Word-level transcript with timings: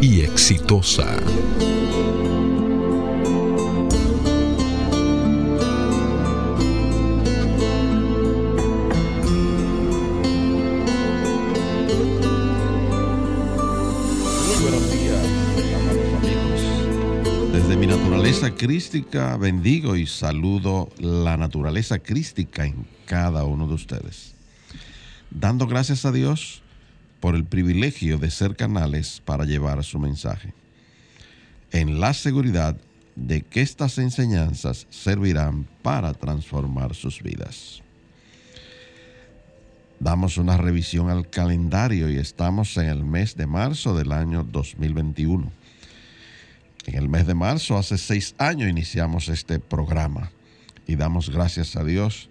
exitosa. 0.00 1.18
crística 18.58 19.36
bendigo 19.36 19.96
y 19.96 20.06
saludo 20.06 20.90
la 20.98 21.36
naturaleza 21.36 22.00
crística 22.00 22.66
en 22.66 22.86
cada 23.06 23.44
uno 23.44 23.68
de 23.68 23.74
ustedes. 23.74 24.34
Dando 25.30 25.66
gracias 25.66 26.04
a 26.04 26.12
Dios 26.12 26.62
por 27.20 27.34
el 27.34 27.44
privilegio 27.44 28.18
de 28.18 28.30
ser 28.30 28.56
canales 28.56 29.22
para 29.24 29.44
llevar 29.44 29.82
su 29.84 29.98
mensaje. 29.98 30.52
En 31.72 32.00
la 32.00 32.14
seguridad 32.14 32.76
de 33.14 33.42
que 33.42 33.60
estas 33.60 33.98
enseñanzas 33.98 34.86
servirán 34.90 35.66
para 35.82 36.14
transformar 36.14 36.94
sus 36.94 37.22
vidas. 37.22 37.82
Damos 40.00 40.38
una 40.38 40.56
revisión 40.56 41.10
al 41.10 41.28
calendario 41.28 42.08
y 42.08 42.18
estamos 42.18 42.76
en 42.76 42.86
el 42.86 43.04
mes 43.04 43.36
de 43.36 43.46
marzo 43.46 43.96
del 43.96 44.12
año 44.12 44.44
2021. 44.44 45.50
En 46.86 46.94
el 46.94 47.08
mes 47.08 47.26
de 47.26 47.34
marzo, 47.34 47.76
hace 47.76 47.98
seis 47.98 48.34
años, 48.38 48.70
iniciamos 48.70 49.28
este 49.28 49.58
programa 49.58 50.30
y 50.86 50.94
damos 50.94 51.28
gracias 51.30 51.74
a 51.74 51.82
Dios 51.82 52.30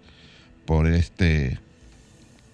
por 0.64 0.86
este 0.86 1.60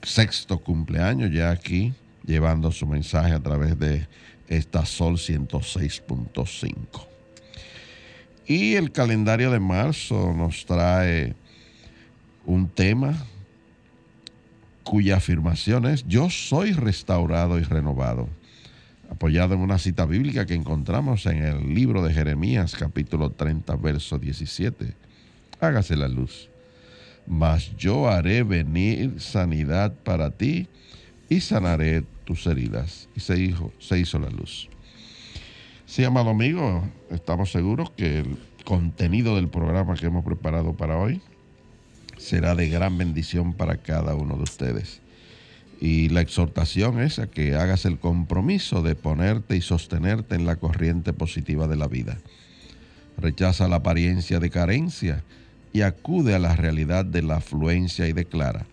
sexto 0.03 0.59
cumpleaños 0.59 1.33
ya 1.33 1.51
aquí, 1.51 1.95
llevando 2.27 2.71
su 2.73 2.87
mensaje 2.87 3.33
a 3.33 3.41
través 3.41 3.79
de 3.79 4.07
esta 4.49 4.85
Sol 4.85 5.15
106.5. 5.15 6.85
Y 8.47 8.75
el 8.75 8.93
calendario 8.93 9.51
de 9.51 9.61
marzo 9.61 10.33
nos 10.37 10.67
trae 10.67 11.35
un 12.45 12.69
tema 12.69 13.15
cuya 14.83 15.17
afirmación 15.17 15.87
es, 15.87 16.07
yo 16.07 16.29
soy 16.29 16.73
restaurado 16.73 17.59
y 17.59 17.63
renovado 17.63 18.29
apoyado 19.11 19.55
en 19.55 19.61
una 19.61 19.79
cita 19.79 20.07
bíblica 20.07 20.47
que 20.47 20.55
encontramos 20.55 21.27
en 21.27 21.43
el 21.43 21.75
libro 21.75 22.03
de 22.03 22.13
Jeremías 22.13 22.75
capítulo 22.77 23.31
30, 23.31 23.77
verso 23.77 24.19
17. 24.19 24.93
Hágase 25.61 25.97
la 25.97 26.09
luz. 26.09 26.49
Mas 27.27 27.75
yo 27.77 28.09
haré 28.09 28.43
venir 28.43 29.21
sanidad 29.21 29.93
para 29.93 30.31
ti 30.31 30.69
y 31.29 31.41
sanaré 31.41 32.05
tus 32.25 32.47
heridas. 32.47 33.09
Y 33.15 33.21
se 33.21 33.39
hizo, 33.39 33.73
se 33.79 33.99
hizo 33.99 34.19
la 34.19 34.31
luz. 34.31 34.69
Sí, 35.87 36.05
amado 36.05 36.31
amigo, 36.31 36.83
estamos 37.11 37.53
seguros 37.53 37.91
que 37.91 38.21
el 38.21 38.39
contenido 38.65 39.37
del 39.37 39.49
programa 39.49 39.95
que 39.95 40.07
hemos 40.07 40.25
preparado 40.25 40.73
para 40.73 40.97
hoy 40.97 41.21
será 42.17 42.55
de 42.55 42.69
gran 42.69 42.97
bendición 42.97 43.53
para 43.53 43.77
cada 43.77 44.15
uno 44.15 44.37
de 44.37 44.43
ustedes. 44.43 45.01
Y 45.81 46.09
la 46.09 46.23
exhortación 46.23 47.01
es 47.01 47.19
a 47.19 47.27
que 47.27 47.57
hagas 47.57 47.85
el 47.85 47.99
compromiso 47.99 48.83
de 48.83 48.95
ponerte 48.95 49.57
y 49.57 49.61
sostenerte 49.61 50.35
en 50.35 50.47
la 50.47 50.57
corriente 50.57 51.13
positiva 51.13 51.69
de 51.69 51.77
la 51.77 51.89
vida. 51.89 52.17
Rechaza 53.19 53.69
la 53.69 53.77
apariencia 53.77 54.41
de 54.41 54.51
carencia 54.51 55.23
y 55.73 55.83
acude 55.83 56.35
a 56.35 56.39
la 56.39 56.57
realidad 56.57 57.05
de 57.05 57.23
la 57.23 57.37
afluencia 57.37 58.09
y 58.09 58.13
declara, 58.13 58.67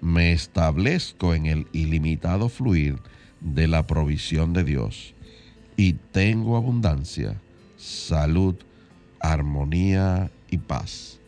me 0.00 0.32
establezco 0.32 1.34
en 1.34 1.46
el 1.46 1.66
ilimitado 1.72 2.48
fluir 2.48 2.98
de 3.40 3.68
la 3.68 3.86
provisión 3.86 4.52
de 4.52 4.64
Dios 4.64 5.14
y 5.76 5.94
tengo 5.94 6.56
abundancia, 6.56 7.36
salud, 7.76 8.54
armonía 9.20 10.30
y 10.50 10.58
paz. 10.58 11.18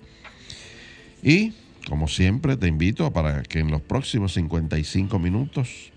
Y 1.22 1.52
como 1.88 2.06
siempre, 2.06 2.56
te 2.58 2.66
invito 2.66 3.10
para 3.12 3.42
que 3.42 3.60
en 3.60 3.70
los 3.70 3.80
próximos 3.80 4.34
55 4.34 5.18
minutos, 5.18 5.90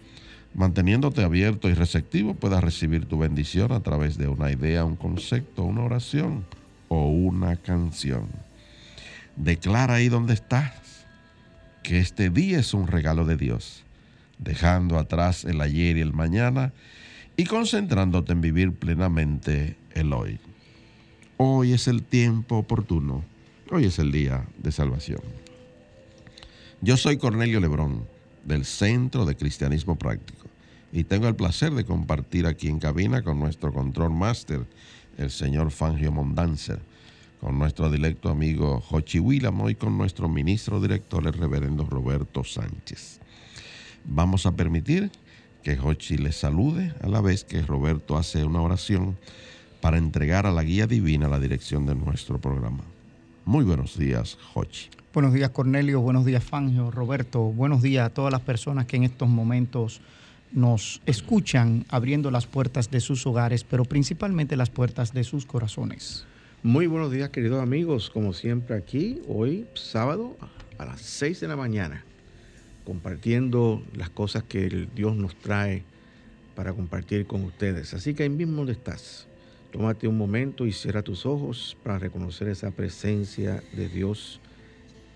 manteniéndote 0.54 1.22
abierto 1.22 1.70
y 1.70 1.74
receptivo, 1.74 2.34
puedas 2.34 2.64
recibir 2.64 3.06
tu 3.06 3.18
bendición 3.18 3.74
a 3.74 3.82
través 3.82 4.18
de 4.18 4.30
una 4.30 4.52
idea, 4.52 4.86
un 4.86 4.96
concepto, 4.96 5.64
una 5.64 5.84
oración 5.84 6.46
o 6.88 7.10
una 7.10 7.58
canción. 7.58 8.30
Declara 9.36 9.96
ahí 9.96 10.08
donde 10.08 10.34
estás 10.34 10.81
que 11.84 12.00
este 12.00 12.30
día 12.30 12.60
es 12.60 12.74
un 12.74 12.88
regalo 12.88 13.26
de 13.26 13.38
Dios, 13.38 13.84
dejando 14.38 14.98
atrás 14.98 15.46
el 15.46 15.62
ayer 15.62 15.98
y 15.98 16.02
el 16.02 16.14
mañana 16.14 16.74
y 17.38 17.46
concentrándote 17.46 18.34
en 18.34 18.42
vivir 18.42 18.74
plenamente 18.74 19.76
el 19.94 20.14
hoy. 20.14 20.40
Hoy 21.38 21.74
es 21.74 21.88
el 21.88 22.04
tiempo 22.04 22.58
oportuno, 22.58 23.24
hoy 23.72 23.86
es 23.86 24.00
el 24.00 24.12
día 24.12 24.46
de 24.58 24.72
salvación. 24.72 25.22
Yo 26.82 26.98
soy 26.98 27.18
Cornelio 27.18 27.60
Lebrón, 27.60 28.08
del 28.44 28.66
Centro 28.66 29.26
de 29.26 29.36
Cristianismo 29.36 29.98
Práctico, 29.98 30.48
y 30.92 31.04
tengo 31.04 31.28
el 31.28 31.36
placer 31.36 31.72
de 31.74 31.86
compartir 31.86 32.46
aquí 32.46 32.68
en 32.68 32.80
cabina 32.80 33.22
con 33.22 33.40
nuestro 33.40 33.72
control 33.72 34.12
master, 34.12 34.66
el 35.18 35.32
señor 35.32 35.72
Fangio 35.72 36.12
Mondanzer, 36.12 36.80
con 37.42 37.58
nuestro 37.58 37.90
directo 37.90 38.30
amigo 38.30 38.80
Jochi 38.80 39.20
Willamo 39.20 39.72
y 39.72 39.76
con 39.76 39.98
nuestro 39.98 40.30
ministro 40.30 40.80
director, 40.80 41.26
el 41.26 41.34
reverendo 41.34 41.86
Roberto 41.86 42.44
Sánchez. 42.44 43.20
Vamos 44.06 44.46
a 44.46 44.52
permitir 44.52 45.12
que 45.64 45.76
Jochi 45.76 46.18
les 46.18 46.36
salude 46.36 46.94
a 47.02 47.08
la 47.08 47.20
vez 47.20 47.44
que 47.44 47.64
Roberto 47.64 48.16
hace 48.16 48.46
una 48.46 48.62
oración 48.62 49.18
para 49.82 49.98
entregar 49.98 50.46
a 50.46 50.52
la 50.52 50.64
guía 50.64 50.86
divina 50.86 51.28
la 51.28 51.40
dirección 51.40 51.88
de 51.88 51.96
nuestro 51.96 52.40
programa. 52.40 52.84
Muy 53.44 53.66
buenos 53.66 53.98
días, 53.98 54.38
Jochi. 54.54 54.90
Buenos 55.12 55.34
días 55.34 55.50
Cornelio, 55.50 56.00
buenos 56.00 56.26
días 56.26 56.44
Fangio, 56.44 56.90
Roberto, 56.92 57.42
buenos 57.42 57.82
días 57.82 58.06
a 58.06 58.14
todas 58.14 58.32
las 58.32 58.42
personas 58.42 58.86
que 58.86 58.98
en 58.98 59.04
estos 59.04 59.28
momentos 59.28 60.00
nos 60.52 61.02
escuchan 61.08 61.86
abriendo 61.90 62.30
las 62.30 62.46
puertas 62.46 62.92
de 62.92 63.00
sus 63.00 63.26
hogares, 63.26 63.64
pero 63.64 63.84
principalmente 63.84 64.56
las 64.56 64.70
puertas 64.70 65.12
de 65.12 65.24
sus 65.24 65.46
corazones. 65.46 66.28
Muy 66.64 66.86
buenos 66.86 67.12
días 67.12 67.32
queridos 67.32 67.60
amigos, 67.60 68.12
como 68.12 68.34
siempre 68.34 68.76
aquí, 68.76 69.20
hoy 69.28 69.66
sábado 69.74 70.38
a 70.78 70.86
las 70.86 71.02
6 71.02 71.40
de 71.40 71.48
la 71.48 71.56
mañana, 71.56 72.06
compartiendo 72.86 73.82
las 73.96 74.12
cosas 74.12 74.44
que 74.44 74.88
Dios 74.94 75.16
nos 75.16 75.36
trae 75.38 75.82
para 76.54 76.72
compartir 76.72 77.26
con 77.26 77.44
ustedes. 77.46 77.96
Así 77.96 78.14
que 78.14 78.22
ahí 78.22 78.30
mismo 78.30 78.58
donde 78.58 78.74
estás, 78.74 79.28
tómate 79.72 80.08
un 80.08 80.20
momento 80.20 80.68
y 80.68 80.72
cierra 80.72 81.02
tus 81.02 81.26
ojos 81.26 81.76
para 81.82 81.98
reconocer 81.98 82.48
esa 82.48 82.70
presencia 82.70 83.64
de 83.74 83.90
Dios 83.90 84.40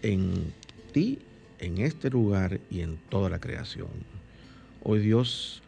en 0.02 0.52
ti, 0.94 1.20
en 1.60 1.78
este 1.78 2.10
lugar 2.10 2.60
y 2.72 2.80
en 2.80 2.98
toda 3.10 3.30
la 3.30 3.40
creación. 3.40 3.90
Hoy 4.82 4.98
Dios 4.98 5.62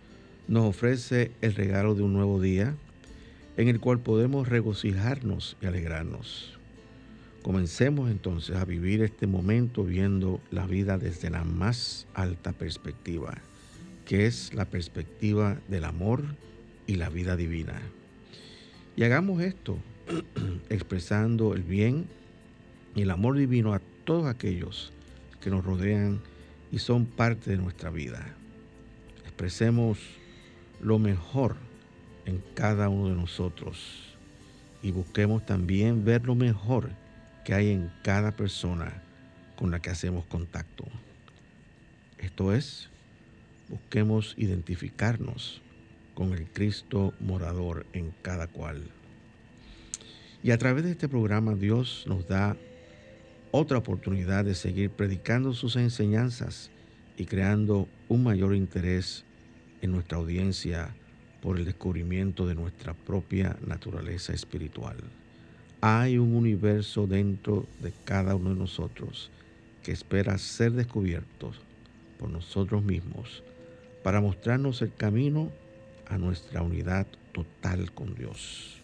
nos 0.48 0.66
ofrece 0.66 1.30
el 1.42 1.54
regalo 1.54 1.94
de 1.94 2.02
un 2.02 2.14
nuevo 2.14 2.42
día 2.42 2.76
en 3.58 3.68
el 3.68 3.80
cual 3.80 4.00
podemos 4.00 4.48
regocijarnos 4.48 5.58
y 5.62 5.66
alegrarnos. 5.66 6.58
Comencemos 7.42 8.12
entonces 8.12 8.56
a 8.56 8.66
vivir 8.66 9.02
este 9.02 9.26
momento 9.26 9.84
viendo 9.84 10.40
la 10.52 10.68
vida 10.68 10.98
desde 10.98 11.30
la 11.32 11.44
más 11.44 12.08
alta 12.14 12.54
perspectiva, 12.54 13.40
que 14.06 14.28
es 14.28 14.54
la 14.54 14.66
perspectiva 14.66 15.58
del 15.68 15.86
amor 15.86 16.24
y 16.86 16.96
la 16.96 17.10
vida 17.10 17.36
divina. 17.36 17.82
Y 18.96 19.04
hagamos 19.04 19.42
esto 19.42 19.78
expresando 20.70 21.54
el 21.56 21.64
bien 21.64 22.06
y 22.96 23.02
el 23.02 23.12
amor 23.12 23.38
divino 23.38 23.74
a 23.74 23.82
todos 24.06 24.28
aquellos 24.28 24.92
que 25.42 25.50
nos 25.50 25.66
rodean 25.66 26.20
y 26.72 26.80
son 26.80 27.06
parte 27.06 27.52
de 27.52 27.58
nuestra 27.58 27.90
vida. 27.90 28.36
Expresemos 29.26 30.00
lo 30.82 31.00
mejor 31.00 31.67
en 32.28 32.44
cada 32.54 32.90
uno 32.90 33.10
de 33.10 33.16
nosotros 33.16 34.16
y 34.84 34.92
busquemos 34.92 35.46
también 35.46 36.06
ver 36.06 36.26
lo 36.26 36.36
mejor 36.36 36.90
que 37.44 37.54
hay 37.54 37.72
en 37.72 37.92
cada 38.04 38.34
persona 38.34 39.02
con 39.56 39.72
la 39.72 39.80
que 39.80 39.90
hacemos 39.90 40.26
contacto. 40.26 40.84
Esto 42.20 42.54
es, 42.54 42.90
busquemos 43.70 44.36
identificarnos 44.38 45.62
con 46.14 46.34
el 46.34 46.46
Cristo 46.48 47.14
morador 47.20 47.86
en 47.94 48.12
cada 48.22 48.48
cual 48.48 48.84
Y 50.44 50.52
a 50.52 50.58
través 50.58 50.84
de 50.84 50.92
este 50.92 51.08
programa 51.08 51.56
Dios 51.56 52.04
nos 52.08 52.28
da 52.28 52.58
otra 53.52 53.78
oportunidad 53.78 54.44
de 54.46 54.56
seguir 54.56 54.90
predicando 54.90 55.54
sus 55.54 55.76
enseñanzas 55.76 56.72
y 57.18 57.26
creando 57.26 57.88
un 58.10 58.24
mayor 58.24 58.56
interés 58.56 59.24
en 59.82 59.92
nuestra 59.92 60.18
audiencia 60.18 60.94
por 61.42 61.58
el 61.58 61.66
descubrimiento 61.66 62.48
de 62.48 62.56
nuestra 62.56 62.94
propia 62.94 63.58
naturaleza 63.66 64.34
espiritual. 64.34 64.98
Hay 65.82 66.18
un 66.18 66.36
universo 66.36 67.08
dentro 67.08 67.66
de 67.82 67.94
cada 68.04 68.36
uno 68.36 68.50
de 68.50 68.56
nosotros 68.56 69.30
que 69.84 69.92
espera 69.92 70.38
ser 70.38 70.74
descubierto 70.74 71.52
por 72.20 72.30
nosotros 72.30 72.84
mismos 72.84 73.44
para 74.04 74.22
mostrarnos 74.22 74.82
el 74.82 74.94
camino 74.94 75.52
a 76.08 76.18
nuestra 76.18 76.62
unidad 76.62 77.06
total 77.32 77.92
con 77.92 78.16
Dios. 78.16 78.78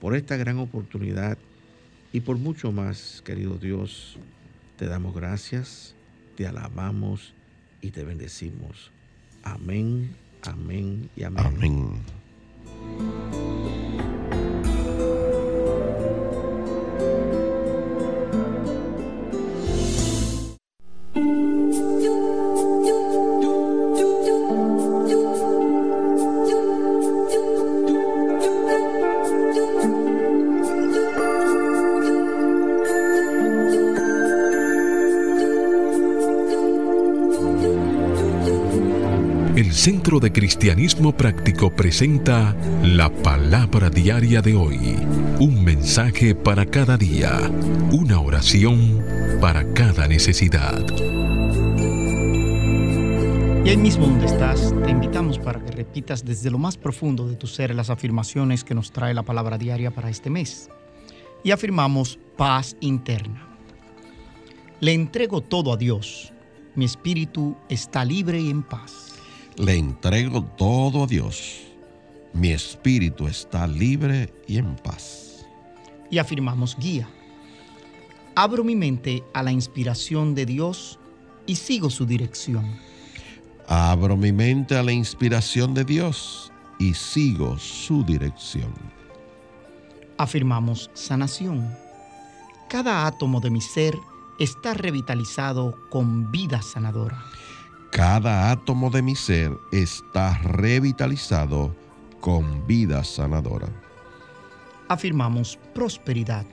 Por 0.00 0.16
esta 0.16 0.36
gran 0.36 0.58
oportunidad 0.58 1.36
y 2.12 2.20
por 2.20 2.38
mucho 2.38 2.72
más, 2.72 3.22
querido 3.24 3.58
Dios, 3.58 4.16
te 4.76 4.86
damos 4.86 5.14
gracias, 5.14 5.94
te 6.36 6.46
alabamos 6.46 7.34
y 7.82 7.90
te 7.90 8.04
bendecimos. 8.04 8.90
Amén, 9.42 10.10
amén 10.42 11.10
y 11.16 11.22
amén. 11.24 11.46
Amén. 11.46 13.27
De 40.08 40.32
Cristianismo 40.32 41.14
Práctico 41.14 41.70
presenta 41.70 42.56
la 42.82 43.10
palabra 43.10 43.90
diaria 43.90 44.40
de 44.40 44.54
hoy. 44.54 44.96
Un 45.38 45.62
mensaje 45.62 46.34
para 46.34 46.64
cada 46.64 46.96
día. 46.96 47.38
Una 47.92 48.18
oración 48.18 49.04
para 49.38 49.70
cada 49.74 50.08
necesidad. 50.08 50.82
Y 53.66 53.68
ahí 53.68 53.76
mismo 53.76 54.06
donde 54.06 54.24
estás, 54.24 54.74
te 54.82 54.90
invitamos 54.90 55.38
para 55.38 55.62
que 55.62 55.72
repitas 55.72 56.24
desde 56.24 56.50
lo 56.50 56.58
más 56.58 56.78
profundo 56.78 57.28
de 57.28 57.36
tu 57.36 57.46
ser 57.46 57.74
las 57.74 57.90
afirmaciones 57.90 58.64
que 58.64 58.74
nos 58.74 58.90
trae 58.90 59.12
la 59.12 59.24
palabra 59.24 59.58
diaria 59.58 59.90
para 59.90 60.08
este 60.08 60.30
mes. 60.30 60.70
Y 61.44 61.50
afirmamos 61.50 62.18
paz 62.38 62.76
interna. 62.80 63.46
Le 64.80 64.94
entrego 64.94 65.42
todo 65.42 65.70
a 65.70 65.76
Dios. 65.76 66.32
Mi 66.74 66.86
espíritu 66.86 67.54
está 67.68 68.06
libre 68.06 68.40
y 68.40 68.48
en 68.48 68.62
paz. 68.62 69.07
Le 69.58 69.76
entrego 69.76 70.44
todo 70.56 71.02
a 71.02 71.06
Dios. 71.08 71.66
Mi 72.32 72.52
espíritu 72.52 73.26
está 73.26 73.66
libre 73.66 74.32
y 74.46 74.56
en 74.56 74.76
paz. 74.76 75.44
Y 76.12 76.18
afirmamos 76.18 76.76
guía. 76.78 77.08
Abro 78.36 78.62
mi 78.62 78.76
mente 78.76 79.24
a 79.34 79.42
la 79.42 79.50
inspiración 79.50 80.36
de 80.36 80.46
Dios 80.46 81.00
y 81.44 81.56
sigo 81.56 81.90
su 81.90 82.06
dirección. 82.06 82.78
Abro 83.66 84.16
mi 84.16 84.30
mente 84.30 84.76
a 84.76 84.82
la 84.84 84.92
inspiración 84.92 85.74
de 85.74 85.84
Dios 85.84 86.52
y 86.78 86.94
sigo 86.94 87.58
su 87.58 88.04
dirección. 88.04 88.72
Afirmamos 90.18 90.88
sanación. 90.94 91.68
Cada 92.68 93.08
átomo 93.08 93.40
de 93.40 93.50
mi 93.50 93.60
ser 93.60 93.98
está 94.38 94.72
revitalizado 94.74 95.74
con 95.90 96.30
vida 96.30 96.62
sanadora. 96.62 97.24
Cada 97.90 98.50
átomo 98.50 98.90
de 98.90 99.02
mi 99.02 99.16
ser 99.16 99.52
está 99.72 100.38
revitalizado 100.38 101.74
con 102.20 102.66
vida 102.66 103.02
sanadora. 103.04 103.68
Afirmamos 104.88 105.58
prosperidad. 105.74 106.46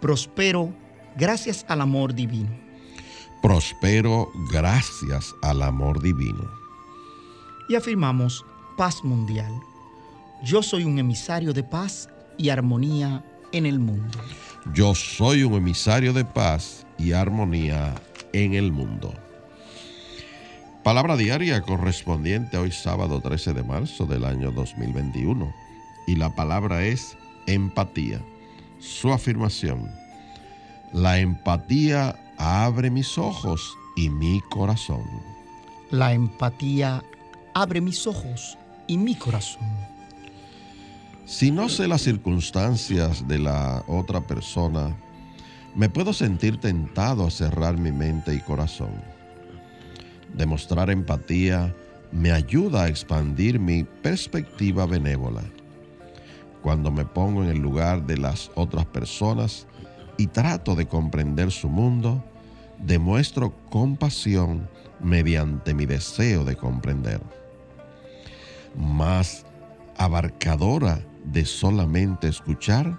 Prospero 0.00 0.72
gracias 1.16 1.64
al 1.68 1.80
amor 1.80 2.14
divino. 2.14 2.50
Prospero 3.42 4.30
gracias 4.50 5.34
al 5.42 5.62
amor 5.62 6.00
divino. 6.00 6.50
Y 7.68 7.74
afirmamos 7.74 8.44
paz 8.76 9.04
mundial. 9.04 9.52
Yo 10.42 10.62
soy 10.62 10.84
un 10.84 10.98
emisario 10.98 11.52
de 11.52 11.62
paz 11.62 12.08
y 12.38 12.50
armonía 12.50 13.24
en 13.52 13.66
el 13.66 13.78
mundo. 13.78 14.18
Yo 14.74 14.94
soy 14.94 15.44
un 15.44 15.54
emisario 15.54 16.12
de 16.12 16.24
paz 16.24 16.86
y 16.98 17.12
armonía 17.12 17.94
en 18.32 18.54
el 18.54 18.72
mundo. 18.72 19.14
Palabra 20.86 21.16
diaria 21.16 21.60
correspondiente 21.62 22.56
a 22.56 22.60
hoy 22.60 22.70
sábado 22.70 23.20
13 23.20 23.54
de 23.54 23.64
marzo 23.64 24.06
del 24.06 24.24
año 24.24 24.52
2021. 24.52 25.52
Y 26.06 26.14
la 26.14 26.32
palabra 26.32 26.84
es 26.84 27.16
empatía. 27.48 28.20
Su 28.78 29.12
afirmación. 29.12 29.90
La 30.92 31.18
empatía 31.18 32.14
abre 32.38 32.88
mis 32.92 33.18
ojos 33.18 33.76
y 33.96 34.10
mi 34.10 34.40
corazón. 34.48 35.02
La 35.90 36.12
empatía 36.12 37.02
abre 37.52 37.80
mis 37.80 38.06
ojos 38.06 38.56
y 38.86 38.96
mi 38.96 39.16
corazón. 39.16 39.68
Si 41.24 41.50
no 41.50 41.68
sé 41.68 41.88
las 41.88 42.02
circunstancias 42.02 43.26
de 43.26 43.40
la 43.40 43.82
otra 43.88 44.20
persona, 44.20 44.94
me 45.74 45.88
puedo 45.88 46.12
sentir 46.12 46.60
tentado 46.60 47.26
a 47.26 47.30
cerrar 47.32 47.76
mi 47.76 47.90
mente 47.90 48.32
y 48.36 48.38
corazón 48.38 49.15
Demostrar 50.34 50.90
empatía 50.90 51.74
me 52.12 52.32
ayuda 52.32 52.84
a 52.84 52.88
expandir 52.88 53.58
mi 53.58 53.84
perspectiva 53.84 54.86
benévola. 54.86 55.42
Cuando 56.62 56.90
me 56.90 57.04
pongo 57.04 57.42
en 57.42 57.50
el 57.50 57.58
lugar 57.58 58.06
de 58.06 58.18
las 58.18 58.50
otras 58.54 58.86
personas 58.86 59.66
y 60.16 60.26
trato 60.26 60.74
de 60.74 60.86
comprender 60.86 61.50
su 61.50 61.68
mundo, 61.68 62.24
demuestro 62.78 63.52
compasión 63.70 64.68
mediante 65.00 65.74
mi 65.74 65.86
deseo 65.86 66.44
de 66.44 66.56
comprender. 66.56 67.20
Más 68.76 69.44
abarcadora 69.96 71.00
de 71.24 71.44
solamente 71.44 72.28
escuchar, 72.28 72.98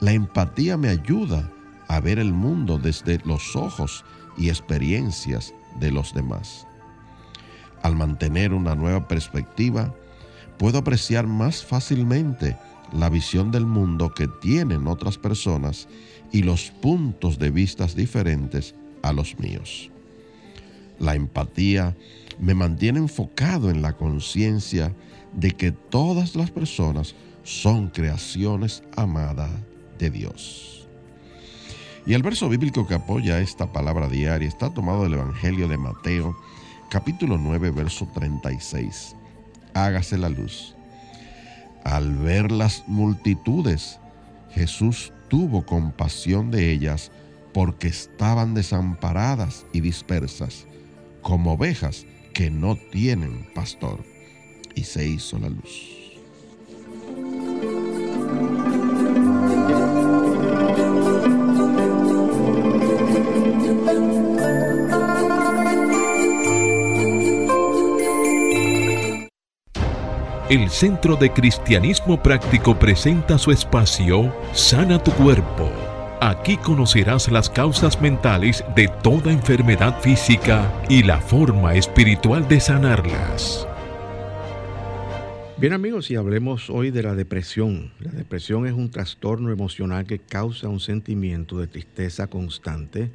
la 0.00 0.12
empatía 0.12 0.76
me 0.76 0.88
ayuda 0.88 1.50
a 1.88 2.00
ver 2.00 2.18
el 2.18 2.32
mundo 2.32 2.78
desde 2.78 3.18
los 3.24 3.56
ojos 3.56 4.04
y 4.36 4.48
experiencias 4.48 5.54
de 5.80 5.90
los 5.90 6.14
demás. 6.14 6.66
Al 7.82 7.96
mantener 7.96 8.52
una 8.52 8.74
nueva 8.74 9.06
perspectiva, 9.08 9.94
puedo 10.58 10.78
apreciar 10.78 11.26
más 11.26 11.64
fácilmente 11.64 12.56
la 12.92 13.08
visión 13.08 13.50
del 13.50 13.66
mundo 13.66 14.12
que 14.14 14.28
tienen 14.40 14.86
otras 14.86 15.18
personas 15.18 15.88
y 16.32 16.42
los 16.42 16.70
puntos 16.70 17.38
de 17.38 17.50
vista 17.50 17.86
diferentes 17.86 18.74
a 19.02 19.12
los 19.12 19.38
míos. 19.38 19.90
La 20.98 21.14
empatía 21.14 21.96
me 22.38 22.54
mantiene 22.54 22.98
enfocado 22.98 23.70
en 23.70 23.82
la 23.82 23.94
conciencia 23.94 24.92
de 25.32 25.52
que 25.52 25.72
todas 25.72 26.36
las 26.36 26.50
personas 26.50 27.14
son 27.44 27.88
creaciones 27.88 28.82
amadas 28.96 29.50
de 29.98 30.10
Dios. 30.10 30.85
Y 32.06 32.14
el 32.14 32.22
verso 32.22 32.48
bíblico 32.48 32.86
que 32.86 32.94
apoya 32.94 33.40
esta 33.40 33.72
palabra 33.72 34.08
diaria 34.08 34.46
está 34.46 34.70
tomado 34.70 35.02
del 35.02 35.14
Evangelio 35.14 35.66
de 35.66 35.76
Mateo, 35.76 36.36
capítulo 36.88 37.36
9, 37.36 37.70
verso 37.72 38.06
36. 38.14 39.16
Hágase 39.74 40.16
la 40.16 40.28
luz. 40.28 40.76
Al 41.82 42.14
ver 42.14 42.52
las 42.52 42.84
multitudes, 42.86 43.98
Jesús 44.52 45.12
tuvo 45.28 45.66
compasión 45.66 46.52
de 46.52 46.70
ellas 46.70 47.10
porque 47.52 47.88
estaban 47.88 48.54
desamparadas 48.54 49.66
y 49.72 49.80
dispersas, 49.80 50.66
como 51.22 51.54
ovejas 51.54 52.06
que 52.32 52.52
no 52.52 52.76
tienen 52.76 53.48
pastor. 53.52 54.04
Y 54.76 54.84
se 54.84 55.08
hizo 55.08 55.40
la 55.40 55.48
luz. 55.48 55.95
El 70.48 70.70
Centro 70.70 71.16
de 71.16 71.32
Cristianismo 71.32 72.22
Práctico 72.22 72.78
presenta 72.78 73.36
su 73.36 73.50
espacio 73.50 74.32
Sana 74.52 75.02
tu 75.02 75.10
Cuerpo. 75.10 75.68
Aquí 76.20 76.56
conocerás 76.56 77.28
las 77.32 77.50
causas 77.50 78.00
mentales 78.00 78.62
de 78.76 78.86
toda 79.02 79.32
enfermedad 79.32 80.00
física 80.00 80.72
y 80.88 81.02
la 81.02 81.20
forma 81.20 81.74
espiritual 81.74 82.46
de 82.46 82.60
sanarlas. 82.60 83.66
Bien 85.56 85.72
amigos, 85.72 86.12
y 86.12 86.14
hablemos 86.14 86.70
hoy 86.70 86.92
de 86.92 87.02
la 87.02 87.16
depresión. 87.16 87.90
La 87.98 88.12
depresión 88.12 88.68
es 88.68 88.72
un 88.72 88.88
trastorno 88.88 89.50
emocional 89.50 90.06
que 90.06 90.20
causa 90.20 90.68
un 90.68 90.78
sentimiento 90.78 91.58
de 91.58 91.66
tristeza 91.66 92.28
constante 92.28 93.10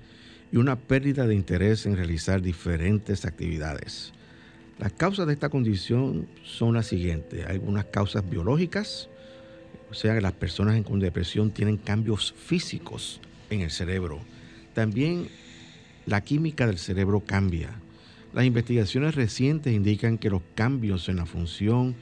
y 0.51 0.57
una 0.57 0.75
pérdida 0.75 1.25
de 1.27 1.35
interés 1.35 1.85
en 1.85 1.95
realizar 1.95 2.41
diferentes 2.41 3.23
actividades. 3.23 4.11
Las 4.81 4.93
causas 4.93 5.27
de 5.27 5.33
esta 5.33 5.50
condición 5.50 6.27
son 6.43 6.73
las 6.73 6.88
siguientes. 6.88 7.45
Algunas 7.45 7.85
causas 7.85 8.27
biológicas, 8.27 9.09
o 9.91 9.93
sea 9.93 10.15
que 10.15 10.21
las 10.21 10.31
personas 10.31 10.81
con 10.81 11.00
depresión 11.00 11.51
tienen 11.51 11.77
cambios 11.77 12.33
físicos 12.33 13.21
en 13.51 13.61
el 13.61 13.69
cerebro. 13.69 14.21
También 14.73 15.27
la 16.07 16.21
química 16.21 16.65
del 16.65 16.79
cerebro 16.79 17.19
cambia. 17.19 17.69
Las 18.33 18.43
investigaciones 18.45 19.13
recientes 19.13 19.71
indican 19.71 20.17
que 20.17 20.31
los 20.31 20.41
cambios 20.55 21.09
en 21.09 21.17
la 21.17 21.27
función 21.27 21.93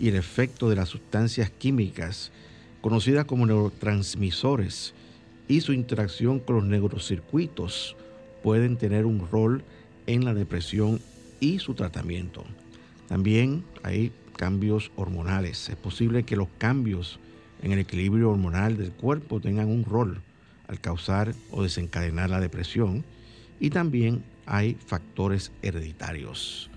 y 0.00 0.08
el 0.08 0.16
efecto 0.16 0.70
de 0.70 0.76
las 0.76 0.88
sustancias 0.88 1.50
químicas, 1.50 2.32
conocidas 2.80 3.26
como 3.26 3.44
neurotransmisores, 3.44 4.94
y 5.48 5.60
su 5.60 5.74
interacción 5.74 6.40
con 6.40 6.56
los 6.56 6.64
neurocircuitos 6.64 7.94
pueden 8.42 8.78
tener 8.78 9.04
un 9.04 9.28
rol 9.30 9.64
en 10.06 10.24
la 10.24 10.32
depresión 10.32 10.98
y 11.42 11.58
su 11.58 11.74
tratamiento. 11.74 12.44
También 13.08 13.64
hay 13.82 14.12
cambios 14.36 14.92
hormonales. 14.96 15.68
Es 15.68 15.76
posible 15.76 16.22
que 16.22 16.36
los 16.36 16.48
cambios 16.56 17.18
en 17.62 17.72
el 17.72 17.80
equilibrio 17.80 18.30
hormonal 18.30 18.76
del 18.76 18.92
cuerpo 18.92 19.40
tengan 19.40 19.68
un 19.68 19.84
rol 19.84 20.22
al 20.68 20.80
causar 20.80 21.34
o 21.50 21.64
desencadenar 21.64 22.30
la 22.30 22.40
depresión. 22.40 23.04
Y 23.58 23.70
también 23.70 24.22
hay 24.46 24.74
factores 24.86 25.50
hereditarios. 25.62 26.70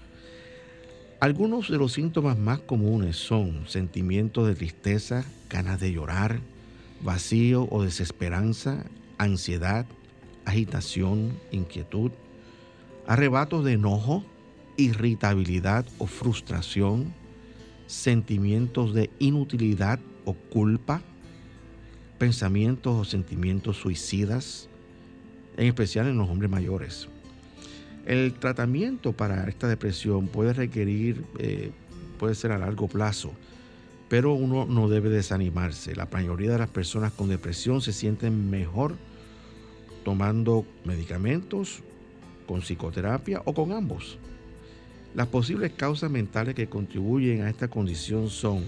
Algunos 1.20 1.70
de 1.70 1.78
los 1.78 1.94
síntomas 1.94 2.38
más 2.38 2.60
comunes 2.60 3.18
son 3.18 3.68
sentimientos 3.68 4.48
de 4.48 4.56
tristeza, 4.56 5.26
ganas 5.48 5.80
de 5.80 5.94
llorar, 5.94 6.40
vacío 7.02 7.68
o 7.70 7.84
desesperanza, 7.84 8.84
ansiedad, 9.20 9.86
agitación, 10.44 11.38
inquietud, 11.52 12.12
arrebatos 13.08 13.64
de 13.64 13.74
enojo, 13.74 14.24
irritabilidad 14.78 15.86
o 15.98 16.08
frustración, 16.08 17.14
sentimientos 17.88 18.94
de 18.94 19.10
inutilidad 19.20 20.00
o 20.26 20.34
culpa, 20.34 21.02
pensamientos 22.18 22.94
o 22.96 23.06
sentimientos 23.06 23.78
suicidas, 23.78 24.70
en 25.58 25.68
especial 25.68 26.08
en 26.08 26.18
los 26.18 26.30
hombres 26.30 26.50
mayores. 26.50 27.08
El 28.06 28.34
tratamiento 28.34 29.14
para 29.14 29.48
esta 29.48 29.68
depresión 29.68 30.28
puede 30.28 30.54
requerir, 30.54 31.24
eh, 31.40 31.72
puede 32.20 32.36
ser 32.36 32.52
a 32.52 32.58
largo 32.58 32.88
plazo, 32.88 33.32
pero 34.10 34.34
uno 34.34 34.66
no 34.66 34.88
debe 34.88 35.10
desanimarse. 35.10 35.96
La 35.96 36.08
mayoría 36.12 36.52
de 36.52 36.60
las 36.60 36.70
personas 36.70 37.12
con 37.14 37.30
depresión 37.30 37.82
se 37.82 37.94
sienten 37.94 38.50
mejor 38.50 38.96
tomando 40.04 40.66
medicamentos, 40.84 41.82
con 42.48 42.62
psicoterapia 42.62 43.42
o 43.46 43.54
con 43.54 43.72
ambos. 43.72 44.20
Las 45.16 45.28
posibles 45.28 45.72
causas 45.72 46.12
mentales 46.12 46.56
que 46.56 46.68
contribuyen 46.68 47.44
a 47.44 47.50
esta 47.50 47.70
condición 47.70 48.30
son 48.30 48.66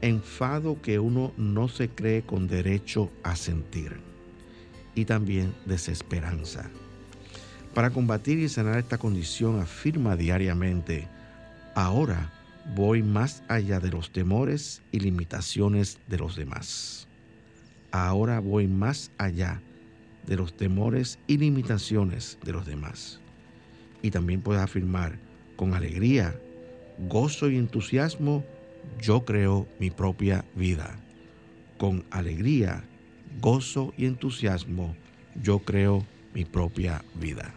enfado 0.00 0.80
que 0.80 1.00
uno 1.00 1.32
no 1.36 1.66
se 1.66 1.88
cree 1.88 2.22
con 2.22 2.46
derecho 2.46 3.10
a 3.24 3.34
sentir 3.34 3.96
y 4.94 5.06
también 5.06 5.52
desesperanza. 5.64 6.70
Para 7.74 7.90
combatir 7.90 8.38
y 8.38 8.48
sanar 8.48 8.78
esta 8.78 8.96
condición 8.96 9.60
afirma 9.60 10.14
diariamente, 10.14 11.08
ahora 11.74 12.32
voy 12.76 13.02
más 13.02 13.42
allá 13.48 13.80
de 13.80 13.90
los 13.90 14.12
temores 14.12 14.82
y 14.92 15.00
limitaciones 15.00 15.98
de 16.06 16.18
los 16.18 16.36
demás. 16.36 17.08
Ahora 17.90 18.38
voy 18.38 18.68
más 18.68 19.10
allá 19.18 19.60
de 20.28 20.36
los 20.36 20.56
temores 20.56 21.18
y 21.26 21.38
limitaciones 21.38 22.38
de 22.44 22.52
los 22.52 22.66
demás. 22.66 23.20
Y 24.00 24.12
también 24.12 24.42
puedes 24.42 24.62
afirmar 24.62 25.25
con 25.56 25.74
alegría, 25.74 26.38
gozo 27.08 27.50
y 27.50 27.56
entusiasmo, 27.56 28.44
yo 29.00 29.24
creo 29.24 29.66
mi 29.78 29.90
propia 29.90 30.44
vida. 30.54 30.96
Con 31.78 32.04
alegría, 32.10 32.84
gozo 33.40 33.92
y 33.96 34.06
entusiasmo, 34.06 34.94
yo 35.42 35.58
creo 35.60 36.04
mi 36.34 36.44
propia 36.44 37.04
vida. 37.14 37.54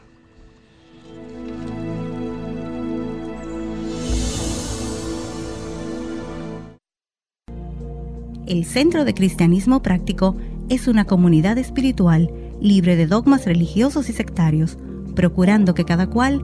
El 8.47 8.65
Centro 8.65 9.05
de 9.05 9.13
Cristianismo 9.13 9.83
Práctico 9.83 10.35
es 10.69 10.87
una 10.87 11.05
comunidad 11.05 11.57
espiritual 11.57 12.31
libre 12.59 12.95
de 12.95 13.05
dogmas 13.05 13.45
religiosos 13.45 14.09
y 14.09 14.13
sectarios, 14.13 14.77
procurando 15.15 15.73
que 15.73 15.85
cada 15.85 16.07
cual 16.07 16.43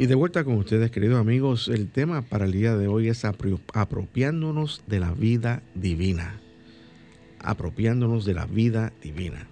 Y 0.00 0.06
de 0.06 0.14
vuelta 0.14 0.44
con 0.44 0.54
ustedes, 0.54 0.90
queridos 0.90 1.20
amigos, 1.20 1.68
el 1.68 1.90
tema 1.90 2.22
para 2.22 2.46
el 2.46 2.52
día 2.52 2.74
de 2.74 2.88
hoy 2.88 3.08
es 3.08 3.22
apropiándonos 3.26 4.82
de 4.86 4.98
la 4.98 5.12
vida 5.12 5.62
divina. 5.74 6.40
Apropiándonos 7.38 8.24
de 8.24 8.32
la 8.32 8.46
vida 8.46 8.94
divina. 9.02 9.46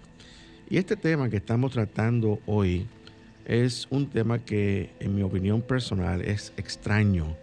Y 0.70 0.78
este 0.78 0.96
tema 0.96 1.28
que 1.28 1.36
estamos 1.36 1.72
tratando 1.72 2.40
hoy 2.46 2.86
es 3.44 3.88
un 3.90 4.08
tema 4.08 4.38
que, 4.38 4.94
en 5.00 5.14
mi 5.14 5.20
opinión 5.20 5.60
personal, 5.60 6.22
es 6.22 6.54
extraño 6.56 7.36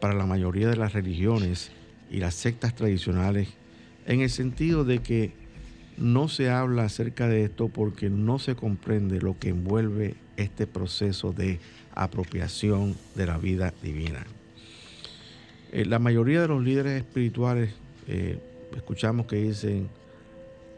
para 0.00 0.14
la 0.14 0.26
mayoría 0.26 0.68
de 0.68 0.76
las 0.76 0.92
religiones 0.92 1.70
y 2.10 2.16
las 2.16 2.34
sectas 2.34 2.74
tradicionales 2.74 3.46
en 4.06 4.22
el 4.22 4.30
sentido 4.30 4.82
de 4.82 4.98
que 4.98 5.34
no 5.98 6.26
se 6.26 6.50
habla 6.50 6.82
acerca 6.82 7.28
de 7.28 7.44
esto 7.44 7.68
porque 7.68 8.10
no 8.10 8.40
se 8.40 8.56
comprende 8.56 9.20
lo 9.20 9.38
que 9.38 9.50
envuelve 9.50 10.16
este 10.36 10.66
proceso 10.66 11.32
de 11.32 11.60
apropiación 11.94 12.96
de 13.14 13.26
la 13.26 13.38
vida 13.38 13.72
divina. 13.82 14.26
Eh, 15.72 15.84
la 15.84 15.98
mayoría 15.98 16.40
de 16.40 16.48
los 16.48 16.62
líderes 16.62 17.00
espirituales 17.00 17.70
eh, 18.08 18.38
escuchamos 18.76 19.26
que 19.26 19.36
dicen, 19.36 19.88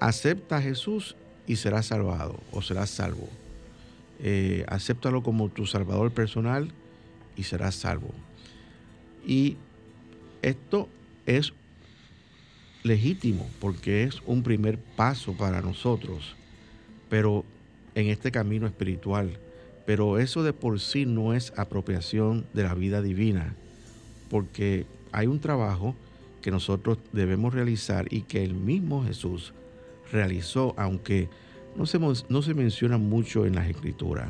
acepta 0.00 0.56
a 0.56 0.62
Jesús 0.62 1.16
y 1.46 1.56
serás 1.56 1.86
salvado 1.86 2.38
o 2.52 2.62
serás 2.62 2.90
salvo. 2.90 3.28
Eh, 4.20 4.64
acéptalo 4.68 5.22
como 5.22 5.48
tu 5.48 5.66
salvador 5.66 6.12
personal 6.12 6.70
y 7.36 7.44
serás 7.44 7.74
salvo. 7.74 8.10
Y 9.26 9.56
esto 10.42 10.88
es 11.26 11.52
legítimo 12.82 13.48
porque 13.60 14.04
es 14.04 14.20
un 14.26 14.42
primer 14.42 14.78
paso 14.78 15.32
para 15.32 15.60
nosotros, 15.60 16.34
pero 17.08 17.44
en 17.94 18.08
este 18.08 18.30
camino 18.30 18.66
espiritual. 18.66 19.38
Pero 19.86 20.18
eso 20.18 20.42
de 20.42 20.52
por 20.52 20.80
sí 20.80 21.06
no 21.06 21.34
es 21.34 21.52
apropiación 21.56 22.46
de 22.52 22.62
la 22.62 22.74
vida 22.74 23.02
divina, 23.02 23.54
porque 24.30 24.86
hay 25.10 25.26
un 25.26 25.40
trabajo 25.40 25.94
que 26.40 26.50
nosotros 26.50 26.98
debemos 27.12 27.54
realizar 27.54 28.06
y 28.12 28.22
que 28.22 28.44
el 28.44 28.54
mismo 28.54 29.04
Jesús 29.04 29.52
realizó, 30.10 30.74
aunque 30.76 31.28
no 31.76 31.86
se, 31.86 31.98
no 31.98 32.42
se 32.42 32.54
menciona 32.54 32.98
mucho 32.98 33.46
en 33.46 33.54
las 33.54 33.68
escrituras. 33.68 34.28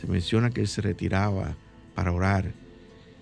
Se 0.00 0.06
menciona 0.06 0.50
que 0.50 0.62
él 0.62 0.68
se 0.68 0.80
retiraba 0.80 1.54
para 1.94 2.12
orar, 2.12 2.52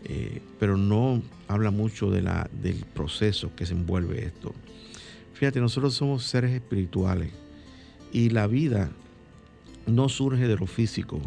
eh, 0.04 0.40
pero 0.58 0.76
no 0.76 1.22
habla 1.48 1.70
mucho 1.70 2.10
de 2.10 2.22
la, 2.22 2.48
del 2.62 2.84
proceso 2.94 3.54
que 3.54 3.66
se 3.66 3.74
envuelve 3.74 4.24
esto. 4.24 4.54
Fíjate, 5.34 5.60
nosotros 5.60 5.94
somos 5.94 6.24
seres 6.24 6.52
espirituales 6.52 7.32
y 8.12 8.30
la 8.30 8.46
vida 8.46 8.90
no 9.86 10.08
surge 10.08 10.46
de 10.46 10.56
lo 10.56 10.66
físico, 10.66 11.20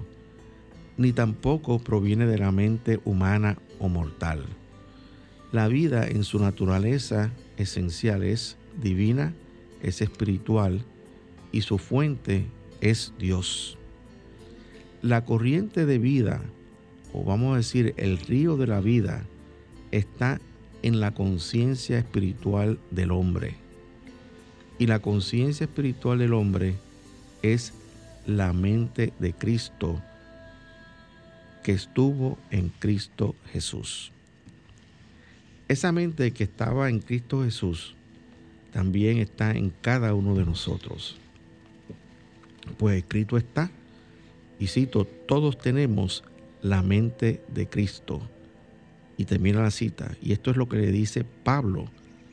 ni 0.98 1.14
tampoco 1.14 1.80
proviene 1.80 2.26
de 2.26 2.38
la 2.38 2.52
mente 2.52 3.00
humana 3.06 3.58
o 3.80 3.90
mortal. 3.90 4.46
La 5.52 5.68
vida 5.68 6.08
en 6.08 6.24
su 6.24 6.40
naturaleza 6.40 7.32
esencial 7.58 8.24
es 8.24 8.58
divina, 8.82 9.34
es 9.82 10.02
espiritual 10.02 10.84
y 11.52 11.62
su 11.62 11.78
fuente 11.78 12.46
es 12.82 13.14
Dios. 13.20 13.78
La 15.02 15.26
corriente 15.26 15.86
de 15.86 16.00
vida 16.00 16.42
o 17.14 17.24
vamos 17.24 17.54
a 17.54 17.58
decir 17.58 17.94
el 17.98 18.18
río 18.18 18.58
de 18.58 18.68
la 18.68 18.82
vida, 18.82 19.24
está 19.92 20.42
en 20.82 21.00
la 21.00 21.14
conciencia 21.14 22.00
espiritual 22.00 22.80
del 22.90 23.12
hombre. 23.12 23.56
Y 24.80 24.88
la 24.88 25.00
conciencia 25.00 25.66
espiritual 25.66 26.18
del 26.18 26.34
hombre 26.34 26.76
es 27.44 27.74
la 28.26 28.52
mente 28.52 29.14
de 29.20 29.34
Cristo 29.34 30.02
que 31.64 31.72
estuvo 31.72 32.38
en 32.52 32.70
Cristo 32.70 33.36
Jesús. 33.52 34.12
Esa 35.68 35.92
mente 35.92 36.32
que 36.32 36.44
estaba 36.44 36.90
en 36.90 37.00
Cristo 37.00 37.44
Jesús 37.44 37.96
también 38.72 39.18
está 39.18 39.52
en 39.52 39.72
cada 39.82 40.14
uno 40.14 40.36
de 40.36 40.46
nosotros. 40.46 41.18
Pues 42.78 42.98
escrito 42.98 43.38
está, 43.38 43.72
y 44.60 44.68
cito, 44.68 45.06
todos 45.06 45.58
tenemos 45.58 46.24
la 46.62 46.82
mente 46.82 47.42
de 47.54 47.68
Cristo. 47.68 48.22
Y 49.18 49.26
termina 49.26 49.62
la 49.62 49.72
cita, 49.72 50.16
y 50.22 50.32
esto 50.32 50.52
es 50.52 50.58
lo 50.58 50.68
que 50.68 50.78
le 50.78 50.92
dice 50.92 51.24
Pablo 51.24 51.86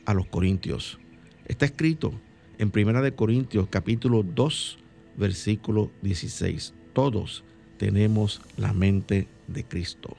a 0.05 0.13
los 0.13 0.25
Corintios. 0.27 0.99
Está 1.45 1.65
escrito 1.65 2.11
en 2.57 2.71
Primera 2.71 3.01
de 3.01 3.13
Corintios 3.13 3.67
capítulo 3.69 4.23
2, 4.23 4.77
versículo 5.17 5.91
16. 6.01 6.73
Todos 6.93 7.43
tenemos 7.81 8.43
la 8.57 8.73
mente 8.73 9.27
de 9.47 9.63
Cristo. 9.63 10.15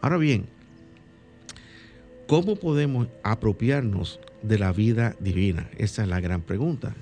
Ahora 0.00 0.16
bien, 0.16 0.46
¿cómo 2.26 2.56
podemos 2.56 3.08
apropiarnos 3.22 4.20
de 4.40 4.58
la 4.58 4.72
vida 4.72 5.16
divina? 5.20 5.68
Esa 5.76 6.04
es 6.04 6.08
la 6.08 6.20
gran 6.20 6.40
pregunta. 6.40 6.94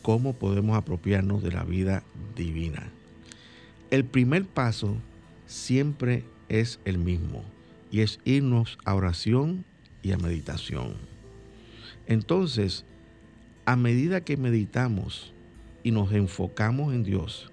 ¿Cómo 0.00 0.32
podemos 0.32 0.74
apropiarnos 0.74 1.42
de 1.42 1.52
la 1.52 1.64
vida 1.64 2.02
divina? 2.34 2.88
El 3.90 4.06
primer 4.06 4.46
paso 4.46 4.96
siempre 5.46 6.24
es 6.48 6.80
el 6.86 6.96
mismo 6.96 7.44
y 7.90 8.00
es 8.00 8.20
irnos 8.24 8.78
a 8.86 8.94
oración 8.94 9.66
y 10.02 10.12
a 10.12 10.16
meditación. 10.16 10.94
Entonces, 12.06 12.86
a 13.66 13.76
medida 13.76 14.22
que 14.22 14.38
meditamos 14.38 15.34
y 15.82 15.90
nos 15.90 16.10
enfocamos 16.12 16.94
en 16.94 17.04
Dios, 17.04 17.51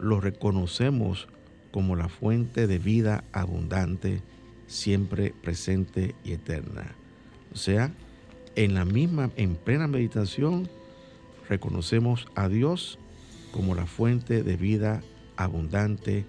lo 0.00 0.20
reconocemos 0.20 1.28
como 1.70 1.96
la 1.96 2.08
fuente 2.08 2.66
de 2.66 2.78
vida 2.78 3.24
abundante, 3.32 4.22
siempre 4.66 5.34
presente 5.42 6.14
y 6.24 6.32
eterna. 6.32 6.94
O 7.52 7.56
sea, 7.56 7.92
en 8.56 8.74
la 8.74 8.84
misma, 8.84 9.30
en 9.36 9.54
plena 9.54 9.86
meditación, 9.86 10.68
reconocemos 11.48 12.26
a 12.34 12.48
Dios 12.48 12.98
como 13.52 13.74
la 13.74 13.86
fuente 13.86 14.42
de 14.42 14.56
vida 14.56 15.02
abundante, 15.36 16.26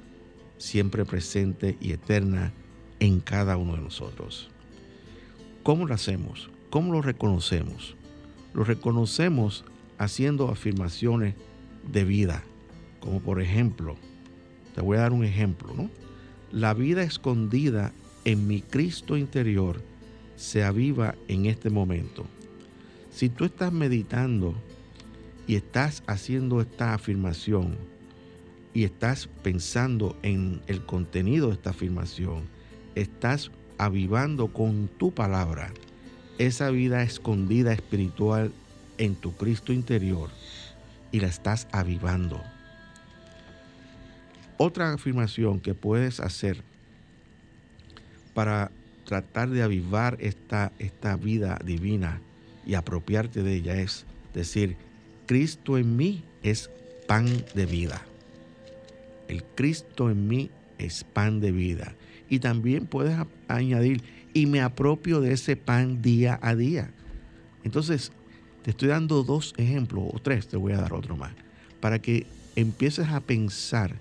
siempre 0.58 1.06
presente 1.06 1.78
y 1.80 1.92
eterna 1.92 2.54
en 3.00 3.20
cada 3.20 3.58
uno 3.58 3.76
de 3.76 3.82
nosotros. 3.82 4.50
¿Cómo 5.64 5.86
lo 5.86 5.94
hacemos? 5.94 6.50
¿Cómo 6.70 6.94
lo 6.94 7.02
reconocemos? 7.02 7.96
Lo 8.54 8.64
reconocemos 8.64 9.66
haciendo 9.98 10.50
afirmaciones 10.50 11.36
de 11.92 12.04
vida, 12.04 12.44
como 13.00 13.20
por 13.20 13.42
ejemplo, 13.42 13.96
te 14.76 14.82
voy 14.82 14.98
a 14.98 15.02
dar 15.02 15.14
un 15.14 15.24
ejemplo, 15.24 15.74
¿no? 15.74 15.90
La 16.52 16.74
vida 16.74 17.04
escondida 17.04 17.92
en 18.26 18.48
mi 18.48 18.62
Cristo 18.62 19.18
interior 19.18 19.82
se 20.36 20.64
aviva 20.64 21.16
en 21.28 21.46
este 21.46 21.70
momento. 21.70 22.26
Si 23.12 23.30
tú 23.30 23.46
estás 23.46 23.74
meditando 23.74 24.56
y 25.48 25.56
estás 25.56 26.04
haciendo 26.08 26.62
esta 26.62 26.94
afirmación 26.94 27.76
y 28.74 28.84
estás 28.84 29.28
pensando 29.44 30.16
en 30.22 30.62
el 30.68 30.86
contenido 30.86 31.48
de 31.48 31.54
esta 31.54 31.72
afirmación, 31.72 32.44
estás 32.96 33.52
avivando 33.78 34.48
con 34.54 34.90
tu 34.98 35.12
palabra 35.12 35.74
esa 36.38 36.70
vida 36.70 37.04
escondida 37.04 37.74
espiritual 37.74 38.52
en 38.98 39.16
tu 39.16 39.34
Cristo 39.34 39.74
interior 39.74 40.30
y 41.12 41.20
la 41.20 41.28
estás 41.28 41.68
avivando. 41.72 42.42
Otra 44.62 44.92
afirmación 44.92 45.62
que 45.62 45.74
puedes 45.74 46.20
hacer 46.20 46.62
para 48.34 48.72
tratar 49.06 49.50
de 49.50 49.64
avivar 49.64 50.18
esta, 50.20 50.74
esta 50.80 51.16
vida 51.16 51.58
divina 51.64 52.20
y 52.66 52.74
apropiarte 52.74 53.42
de 53.42 53.56
ella 53.56 53.80
es 53.80 54.06
decir, 54.34 54.76
Cristo 55.28 55.78
en 55.78 55.96
mí 55.96 56.26
es 56.44 56.70
pan 57.08 57.26
de 57.56 57.66
vida. 57.68 58.02
El 59.30 59.46
Cristo 59.46 60.10
en 60.10 60.28
mí 60.28 60.52
es 60.78 61.06
pan 61.06 61.40
de 61.40 61.54
vida. 61.54 61.96
Y 62.30 62.40
también 62.40 62.86
puedes 62.86 63.16
añadir, 63.48 64.04
y 64.34 64.46
me 64.46 64.60
apropio 64.60 65.22
de 65.22 65.32
ese 65.32 65.56
pan 65.56 66.02
día 66.02 66.38
a 66.42 66.54
día. 66.54 66.92
Entonces, 67.64 68.12
te 68.64 68.72
estoy 68.72 68.90
dando 68.90 69.24
dos 69.24 69.54
ejemplos, 69.56 70.04
o 70.14 70.20
tres, 70.20 70.50
te 70.50 70.58
voy 70.58 70.74
a 70.74 70.82
dar 70.82 70.92
otro 70.92 71.16
más, 71.16 71.32
para 71.80 72.00
que 72.00 72.28
empieces 72.58 73.08
a 73.08 73.22
pensar 73.22 73.96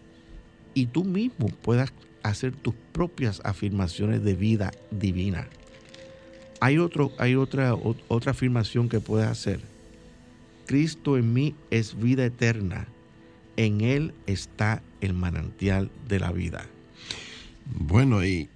y 0.75 0.87
tú 0.87 1.05
mismo 1.05 1.49
puedas 1.49 1.93
hacer 2.23 2.53
tus 2.53 2.75
propias 2.93 3.41
afirmaciones 3.45 4.23
de 4.25 4.35
vida 4.35 4.73
divina. 4.91 5.49
Hay, 6.61 6.79
otro, 6.79 7.13
hay 7.19 7.37
otra, 7.37 7.75
otra 7.75 8.33
afirmación 8.33 8.89
que 8.89 9.01
puedes 9.01 9.29
hacer. 9.29 9.61
Cristo 10.67 11.17
en 11.17 11.33
mí 11.33 11.55
es 11.71 11.99
vida 11.99 12.25
eterna. 12.25 12.89
En 13.57 13.81
Él 13.81 14.15
está 14.27 14.83
el 15.01 15.15
manantial 15.15 15.91
de 16.09 16.21
la 16.21 16.33
vida. 16.33 16.67
Bueno, 17.65 18.25
y 18.25 18.49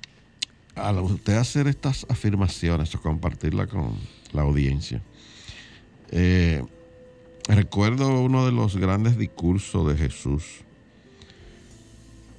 al 0.75 0.99
usted 1.01 1.35
hacer 1.35 1.69
estas 1.69 2.07
afirmaciones 2.09 2.95
o 2.95 3.01
compartirla 3.01 3.67
con 3.67 3.97
la 4.33 4.43
audiencia, 4.43 5.03
eh, 6.11 6.63
recuerdo 7.49 8.21
uno 8.21 8.47
de 8.47 8.53
los 8.53 8.77
grandes 8.77 9.17
discursos 9.19 9.89
de 9.89 9.97
Jesús. 9.97 10.63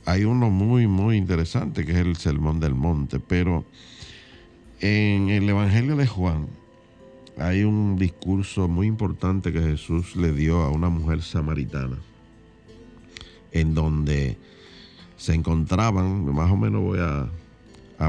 Hay 0.06 0.26
uno 0.26 0.50
muy, 0.50 0.88
muy 0.88 1.18
interesante 1.18 1.86
que 1.86 1.94
es 1.94 1.98
el 1.98 2.16
Sermón 2.18 2.60
del 2.60 2.76
Monte, 2.76 3.20
pero 3.20 3.64
en 4.82 5.30
el 5.30 5.48
Evangelio 5.48 5.96
de 5.96 6.08
Juan 6.08 6.48
hay 7.38 7.64
un 7.64 7.96
discurso 7.98 8.68
muy 8.68 8.88
importante 8.88 9.54
que 9.54 9.62
Jesús 9.62 10.16
le 10.16 10.34
dio 10.34 10.62
a 10.62 10.70
una 10.70 10.90
mujer 10.90 11.22
samaritana, 11.22 11.98
en 13.52 13.74
donde 13.74 14.38
se 15.18 15.34
encontraban, 15.34 16.26
más 16.34 16.52
o 16.52 16.58
menos 16.58 16.82
voy 16.82 17.00
a, 17.00 17.30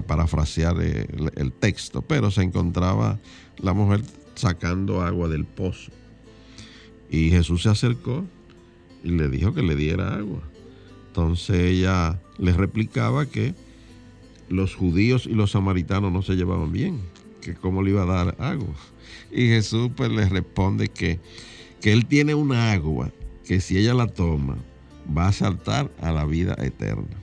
parafrasear 0.09 0.76
el 0.80 1.52
texto, 1.52 2.02
pero 2.02 2.33
se 2.33 2.42
encontraba 2.42 3.20
la 3.59 3.74
mujer 3.74 4.02
sacando 4.35 5.02
agua 5.02 5.28
del 5.28 5.44
pozo. 5.44 5.92
Y 7.09 7.30
Jesús 7.30 7.62
se 7.62 7.68
acercó 7.68 8.24
y 9.04 9.11
le 9.11 9.28
dijo 9.28 9.54
que 9.54 9.62
le 9.62 9.76
diera 9.76 10.16
agua. 10.16 10.42
Entonces 11.14 11.57
ella 11.61 12.20
le 12.38 12.53
replicaba 12.53 13.27
que 13.27 13.55
los 14.48 14.74
judíos 14.74 15.27
y 15.27 15.35
los 15.35 15.53
samaritanos 15.53 16.11
no 16.11 16.22
se 16.22 16.35
llevaban 16.35 16.72
bien, 16.72 16.98
que 17.40 17.55
cómo 17.55 17.85
le 17.85 17.90
iba 17.90 18.03
a 18.03 18.24
dar 18.24 18.35
agua. 18.40 18.74
Y 19.31 19.46
Jesús 19.46 19.92
pues 19.94 20.11
le 20.11 20.29
responde 20.29 20.88
que, 20.88 21.20
que 21.81 21.92
él 21.92 22.07
tiene 22.07 22.35
una 22.35 22.72
agua 22.72 23.12
que 23.46 23.61
si 23.61 23.79
ella 23.79 23.94
la 23.94 24.09
toma 24.09 24.57
va 25.16 25.29
a 25.29 25.33
saltar 25.33 25.88
a 26.00 26.11
la 26.11 26.24
vida 26.24 26.57
eterna. 26.59 27.16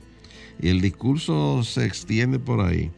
Y 0.61 0.69
el 0.69 0.79
discurso 0.79 1.61
se 1.65 1.85
extiende 1.85 2.39
por 2.39 2.61
ahí 2.61 2.91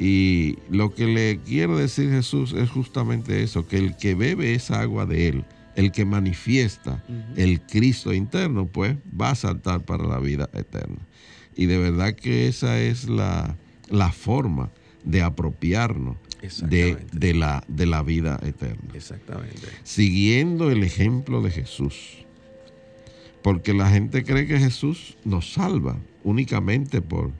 y 0.00 0.56
lo 0.70 0.92
que 0.92 1.06
le 1.06 1.38
quiere 1.38 1.76
decir 1.76 2.10
Jesús 2.10 2.52
es 2.52 2.68
justamente 2.68 3.44
eso, 3.44 3.68
que 3.68 3.76
el 3.76 3.96
que 3.96 4.16
bebe 4.16 4.54
esa 4.54 4.80
agua 4.80 5.06
de 5.06 5.28
él, 5.28 5.44
el 5.80 5.92
que 5.92 6.04
manifiesta 6.04 7.02
el 7.36 7.60
Cristo 7.62 8.12
interno, 8.12 8.66
pues 8.66 8.96
va 9.18 9.30
a 9.30 9.34
saltar 9.34 9.84
para 9.84 10.04
la 10.04 10.18
vida 10.18 10.48
eterna. 10.52 10.98
Y 11.56 11.66
de 11.66 11.78
verdad 11.78 12.14
que 12.14 12.48
esa 12.48 12.78
es 12.78 13.08
la, 13.08 13.56
forma 14.12 14.70
de 15.04 15.22
apropiarnos 15.22 16.16
de, 16.62 17.34
la, 17.34 17.64
de 17.66 17.86
la 17.86 18.02
vida 18.02 18.38
eterna. 18.42 18.92
Exactamente. 18.94 19.68
Siguiendo 19.82 20.70
el 20.70 20.84
ejemplo 20.84 21.42
de 21.42 21.50
Jesús. 21.50 22.24
Porque 23.42 23.72
la 23.72 23.88
gente 23.88 24.22
cree 24.22 24.46
que 24.46 24.58
Jesús 24.58 25.16
nos 25.24 25.54
salva 25.54 25.96
únicamente 26.22 27.00
por 27.00 27.32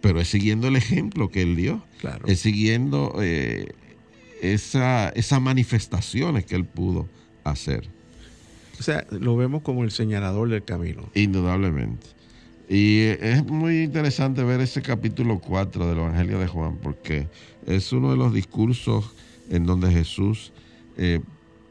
pero 0.00 0.20
es 0.20 0.28
siguiendo 0.28 0.68
el 0.68 0.76
ejemplo 0.76 1.30
que 1.30 1.40
él 1.40 1.56
dio. 1.56 1.82
Claro. 1.98 2.26
Es 2.26 2.40
siguiendo 2.40 3.16
eh, 3.22 3.72
esa, 4.42 5.08
esas 5.08 5.40
manifestaciones 5.40 6.44
que 6.44 6.56
él 6.56 6.66
pudo 6.66 7.08
hacer. 7.44 7.88
O 8.78 8.82
sea, 8.82 9.06
lo 9.10 9.36
vemos 9.36 9.62
como 9.62 9.84
el 9.84 9.90
señalador 9.90 10.48
del 10.48 10.64
camino. 10.64 11.08
Indudablemente. 11.14 12.06
Y 12.68 13.00
es 13.20 13.44
muy 13.44 13.82
interesante 13.82 14.42
ver 14.42 14.60
ese 14.60 14.82
capítulo 14.82 15.38
4 15.38 15.86
del 15.86 15.98
Evangelio 15.98 16.38
de 16.38 16.46
Juan, 16.46 16.78
porque 16.82 17.28
es 17.66 17.92
uno 17.92 18.10
de 18.10 18.16
los 18.16 18.32
discursos 18.32 19.12
en 19.50 19.66
donde 19.66 19.90
Jesús 19.90 20.52
eh, 20.96 21.20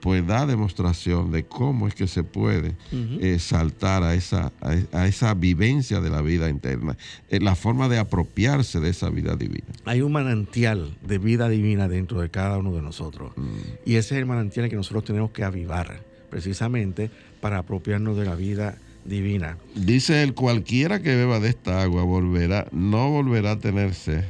pues 0.03 0.27
da 0.27 0.45
demostración 0.45 1.31
de 1.31 1.45
cómo 1.45 1.87
es 1.87 1.95
que 1.95 2.07
se 2.07 2.25
puede 2.25 2.75
eh, 2.91 3.39
saltar 3.39 4.03
a 4.03 4.15
esa, 4.15 4.51
a, 4.59 5.07
esa 5.07 5.33
vivencia 5.33 6.01
de 6.01 6.09
la 6.09 6.21
vida 6.21 6.49
interna, 6.49 6.97
eh, 7.29 7.39
la 7.39 7.55
forma 7.55 7.87
de 7.87 7.99
apropiarse 7.99 8.81
de 8.81 8.89
esa 8.89 9.09
vida 9.09 9.37
divina. 9.37 9.63
Hay 9.85 10.01
un 10.01 10.11
manantial 10.11 10.93
de 11.07 11.19
vida 11.19 11.47
divina 11.47 11.87
dentro 11.87 12.19
de 12.19 12.29
cada 12.29 12.57
uno 12.57 12.73
de 12.73 12.81
nosotros. 12.81 13.31
Mm. 13.37 13.45
Y 13.85 13.95
ese 13.95 14.15
es 14.15 14.19
el 14.19 14.25
manantial 14.25 14.69
que 14.69 14.75
nosotros 14.75 15.05
tenemos 15.05 15.31
que 15.31 15.45
avivar, 15.45 16.01
precisamente 16.29 17.09
para 17.39 17.59
apropiarnos 17.59 18.17
de 18.17 18.25
la 18.25 18.35
vida 18.35 18.77
divina. 19.05 19.57
Dice 19.73 20.21
él, 20.21 20.33
cualquiera 20.33 21.01
que 21.01 21.15
beba 21.15 21.39
de 21.39 21.47
esta 21.47 21.81
agua 21.81 22.03
volverá, 22.03 22.67
no 22.73 23.09
volverá 23.09 23.51
a 23.51 23.59
tener 23.59 23.93
sed 23.93 24.25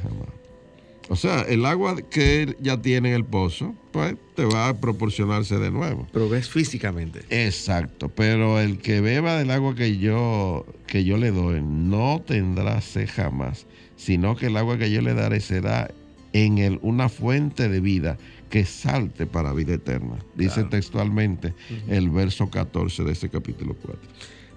o 1.08 1.16
sea, 1.16 1.42
el 1.42 1.66
agua 1.66 1.96
que 1.96 2.42
él 2.42 2.56
ya 2.60 2.80
tiene 2.80 3.10
en 3.10 3.14
el 3.14 3.24
pozo, 3.24 3.74
pues 3.92 4.16
te 4.34 4.44
va 4.44 4.68
a 4.68 4.80
proporcionarse 4.80 5.58
de 5.58 5.70
nuevo. 5.70 6.06
Pero 6.12 6.28
ves 6.28 6.48
físicamente. 6.48 7.20
Exacto, 7.30 8.08
pero 8.08 8.60
el 8.60 8.78
que 8.78 9.00
beba 9.00 9.36
del 9.36 9.50
agua 9.50 9.74
que 9.74 9.98
yo, 9.98 10.66
que 10.86 11.04
yo 11.04 11.16
le 11.16 11.30
doy 11.30 11.60
no 11.62 12.22
tendrá 12.26 12.80
sed 12.80 13.08
jamás, 13.08 13.66
sino 13.96 14.36
que 14.36 14.46
el 14.46 14.56
agua 14.56 14.78
que 14.78 14.90
yo 14.90 15.02
le 15.02 15.14
daré 15.14 15.40
será 15.40 15.90
en 16.32 16.58
él 16.58 16.78
una 16.82 17.08
fuente 17.08 17.68
de 17.68 17.80
vida 17.80 18.18
que 18.50 18.64
salte 18.64 19.26
para 19.26 19.52
vida 19.52 19.74
eterna. 19.74 20.16
Dice 20.36 20.64
textualmente 20.64 21.54
el 21.88 22.08
verso 22.10 22.50
14 22.50 23.04
de 23.04 23.12
ese 23.12 23.28
capítulo 23.28 23.74
4. 23.74 24.00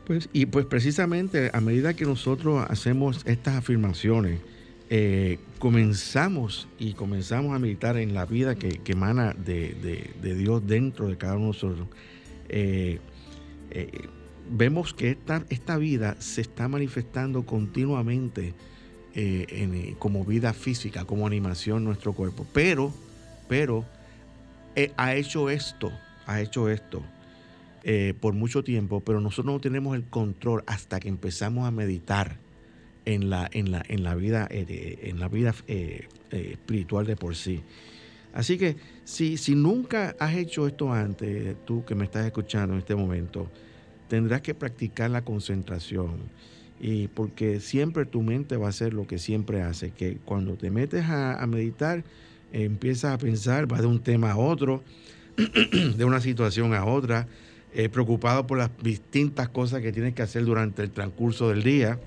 Pues, 0.06 0.30
y 0.32 0.46
pues 0.46 0.66
precisamente 0.66 1.52
a 1.54 1.60
medida 1.60 1.94
que 1.94 2.06
nosotros 2.06 2.66
hacemos 2.70 3.22
estas 3.26 3.56
afirmaciones, 3.56 4.40
eh, 4.90 5.40
comenzamos 5.60 6.70
y 6.80 6.94
comenzamos 6.94 7.54
a 7.54 7.60
meditar 7.60 7.98
en 7.98 8.14
la 8.14 8.26
vida 8.26 8.56
que, 8.56 8.80
emana 8.86 9.34
de, 9.34 10.14
Dios 10.22 10.66
dentro 10.66 11.10
de 11.10 11.18
cada 11.18 11.34
uno 11.34 11.42
de 11.42 11.48
nosotros, 11.48 11.88
eh, 12.48 13.00
eh, 13.72 14.08
vemos 14.50 14.94
que 14.94 15.12
esta, 15.12 15.44
esta, 15.50 15.78
vida 15.78 16.16
se 16.20 16.40
está 16.42 16.70
manifestando 16.70 17.46
continuamente 17.46 18.54
como 19.98 20.24
vida 20.24 20.54
física, 20.54 21.04
como 21.04 21.26
animación 21.26 21.80
en 21.80 21.84
nuestro 21.86 22.14
cuerpo. 22.14 22.46
Pero, 22.54 22.94
pero, 23.50 23.84
ha 24.96 25.16
hecho 25.16 25.50
esto, 25.50 25.92
ha 26.28 26.40
hecho 26.40 26.70
esto. 26.70 27.04
por 28.22 28.36
mucho 28.36 28.64
tiempo, 28.64 29.02
pero 29.02 29.20
nosotros 29.20 29.54
no 29.54 29.60
tenemos 29.60 29.96
el 29.96 30.04
control 30.04 30.64
hasta 30.68 31.00
que 31.00 31.10
empezamos 31.10 31.68
a 31.68 31.72
meditar 31.72 32.38
en 33.08 33.30
la, 33.30 33.50
en 33.54 33.72
la, 33.72 33.84
en 33.88 34.04
la 34.04 34.16
vida, 34.16 34.48
eh, 34.52 35.00
en 35.04 35.20
la 35.22 35.30
vida 35.30 35.56
eh, 35.68 36.08
eh, 36.30 36.50
espiritual 36.52 37.06
de 37.06 37.16
por 37.16 37.36
sí. 37.38 37.62
Así 38.34 38.58
que 38.58 38.76
si, 39.06 39.38
si 39.38 39.56
nunca 39.56 40.14
has 40.20 40.36
hecho 40.36 40.68
esto 40.68 40.92
antes, 40.92 41.56
tú 41.66 41.86
que 41.86 41.96
me 41.96 42.04
estás 42.04 42.26
escuchando 42.26 42.74
en 42.74 42.80
este 42.80 42.96
momento, 42.96 43.50
tendrás 44.10 44.42
que 44.42 44.54
practicar 44.54 45.10
la 45.10 45.24
concentración. 45.24 46.18
Y 46.82 47.08
porque 47.08 47.62
siempre 47.62 48.06
tu 48.06 48.22
mente 48.22 48.58
va 48.58 48.68
a 48.68 48.70
hacer 48.70 48.94
lo 48.94 49.08
que 49.08 49.20
siempre 49.20 49.62
hace, 49.62 49.92
que 49.92 50.18
cuando 50.18 50.56
te 50.56 50.70
metes 50.70 51.06
a, 51.06 51.44
meditar, 51.48 52.04
empiezas 52.52 53.14
a 53.14 53.18
pensar, 53.18 53.68
vas 53.68 53.82
de 53.82 53.88
un 53.88 54.02
tema 54.02 54.32
a 54.32 54.38
otro, 54.38 54.84
de 55.98 56.04
una 56.04 56.20
situación 56.20 56.74
a 56.74 56.86
otra, 56.86 57.28
preocupado 57.92 58.46
por 58.46 58.58
las 58.58 58.70
distintas 58.84 59.50
cosas 59.50 59.82
que 59.82 59.92
tienes 59.92 60.14
que 60.14 60.24
hacer 60.24 60.44
durante 60.46 60.84
el 60.84 60.92
transcurso 60.92 61.50
del 61.50 61.64
día 61.64 62.00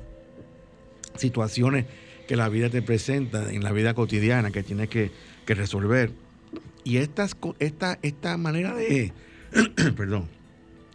situaciones 1.16 1.86
que 2.28 2.36
la 2.36 2.48
vida 2.48 2.70
te 2.70 2.82
presenta 2.82 3.52
en 3.52 3.62
la 3.62 3.72
vida 3.72 3.94
cotidiana 3.94 4.50
que 4.50 4.62
tienes 4.62 4.88
que, 4.88 5.10
resolver. 5.46 6.12
Y 6.84 6.98
estas, 6.98 7.36
esta, 7.58 7.98
esta 8.02 8.36
manera 8.36 8.72
de, 8.72 9.12
perdón, 9.96 10.28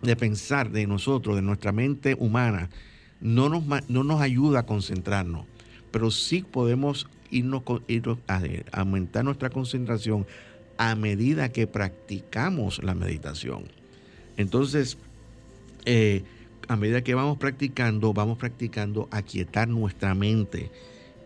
de 0.01 0.15
pensar 0.15 0.71
de 0.71 0.87
nosotros, 0.87 1.35
de 1.35 1.41
nuestra 1.41 1.73
mente 1.73 2.15
humana, 2.17 2.69
no 3.19 3.49
nos, 3.49 3.63
no 3.89 4.05
nos 4.05 4.21
ayuda 4.21 4.59
a 4.59 4.65
concentrarnos, 4.65 5.45
pero 5.91 6.09
sí 6.09 6.45
podemos 6.49 7.07
irnos, 7.31 7.63
a, 8.27 8.41
aumentar 8.71 9.25
nuestra 9.25 9.49
concentración 9.49 10.25
a 10.77 10.95
medida 10.95 11.51
que 11.51 11.67
practicamos 11.67 12.83
la 12.83 12.95
meditación. 12.95 13.65
Entonces, 14.37 14.97
eh, 15.85 16.23
a 16.67 16.75
medida 16.75 17.03
que 17.03 17.15
vamos 17.15 17.37
practicando, 17.37 18.13
vamos 18.13 18.37
practicando 18.37 19.07
a 19.11 19.21
quietar 19.21 19.67
nuestra 19.67 20.15
mente 20.15 20.71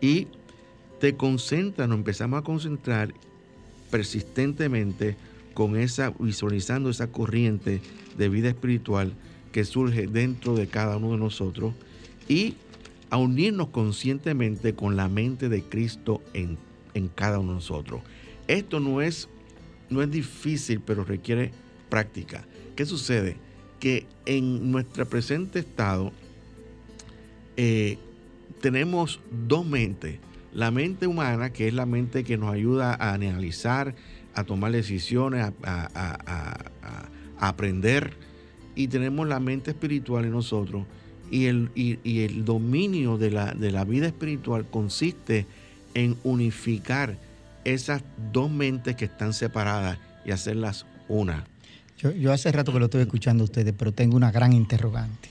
y 0.00 0.28
te 1.00 1.16
concentras, 1.16 1.88
nos 1.88 1.98
empezamos 1.98 2.38
a 2.38 2.42
concentrar 2.42 3.14
persistentemente 3.90 5.16
con 5.54 5.76
esa, 5.76 6.10
visualizando 6.18 6.90
esa 6.90 7.10
corriente 7.10 7.80
de 8.16 8.28
vida 8.28 8.48
espiritual 8.48 9.12
que 9.52 9.64
surge 9.64 10.06
dentro 10.06 10.54
de 10.54 10.68
cada 10.68 10.96
uno 10.96 11.12
de 11.12 11.18
nosotros 11.18 11.74
y 12.28 12.54
a 13.10 13.16
unirnos 13.16 13.68
conscientemente 13.68 14.74
con 14.74 14.96
la 14.96 15.08
mente 15.08 15.48
de 15.48 15.62
Cristo 15.62 16.22
en, 16.32 16.56
en 16.94 17.08
cada 17.08 17.40
uno 17.40 17.50
de 17.50 17.56
nosotros. 17.56 18.02
Esto 18.46 18.78
no 18.78 19.02
es, 19.02 19.28
no 19.88 20.02
es 20.02 20.10
difícil, 20.10 20.80
pero 20.80 21.04
requiere 21.04 21.50
práctica. 21.88 22.44
¿Qué 22.76 22.86
sucede? 22.86 23.36
Que 23.80 24.06
en 24.26 24.70
nuestro 24.70 25.08
presente 25.08 25.58
estado 25.58 26.12
eh, 27.56 27.98
tenemos 28.60 29.20
dos 29.46 29.66
mentes. 29.66 30.18
La 30.52 30.70
mente 30.70 31.06
humana, 31.06 31.52
que 31.52 31.68
es 31.68 31.74
la 31.74 31.86
mente 31.86 32.22
que 32.22 32.36
nos 32.36 32.52
ayuda 32.52 32.94
a 32.94 33.14
analizar, 33.14 33.94
a 34.34 34.44
tomar 34.44 34.72
decisiones, 34.72 35.52
a, 35.64 36.58
aprender. 37.38 38.12
Y 38.74 38.88
tenemos 38.88 39.26
la 39.26 39.40
mente 39.40 39.70
espiritual 39.70 40.24
en 40.24 40.32
nosotros. 40.32 40.84
Y 41.30 41.46
el, 41.46 41.70
y, 41.74 42.20
el 42.20 42.44
dominio 42.44 43.16
de 43.16 43.30
la, 43.30 43.54
de 43.54 43.70
la 43.70 43.84
vida 43.84 44.06
espiritual 44.06 44.66
consiste 44.68 45.46
en 45.94 46.16
unificar 46.24 47.16
esas 47.64 48.02
dos 48.32 48.50
mentes 48.50 48.96
que 48.96 49.04
están 49.04 49.32
separadas 49.32 49.98
y 50.24 50.32
hacerlas 50.32 50.86
una. 51.08 51.44
Yo, 52.02 52.32
hace 52.32 52.50
rato 52.50 52.72
que 52.72 52.78
lo 52.78 52.86
estoy 52.86 53.02
escuchando 53.02 53.42
a 53.42 53.44
ustedes, 53.44 53.74
pero 53.76 53.92
tengo 53.92 54.16
una 54.16 54.30
gran 54.30 54.52
interrogante. 54.52 55.28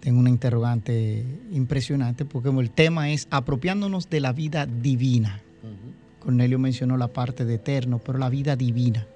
Tengo 0.00 0.20
una 0.20 0.30
interrogante 0.30 1.24
impresionante 1.50 2.24
porque 2.24 2.50
el 2.50 2.70
tema 2.70 3.10
es 3.10 3.26
apropiándonos 3.30 4.08
de 4.08 4.20
la 4.20 4.32
vida 4.32 4.66
divina. 4.66 5.40
Cornelio 6.20 6.58
mencionó 6.60 6.96
la 6.96 7.08
parte 7.08 7.44
de 7.44 7.54
eterno, 7.54 7.98
pero 7.98 8.18
la 8.18 8.28
vida 8.28 8.54
divina. 8.54 9.06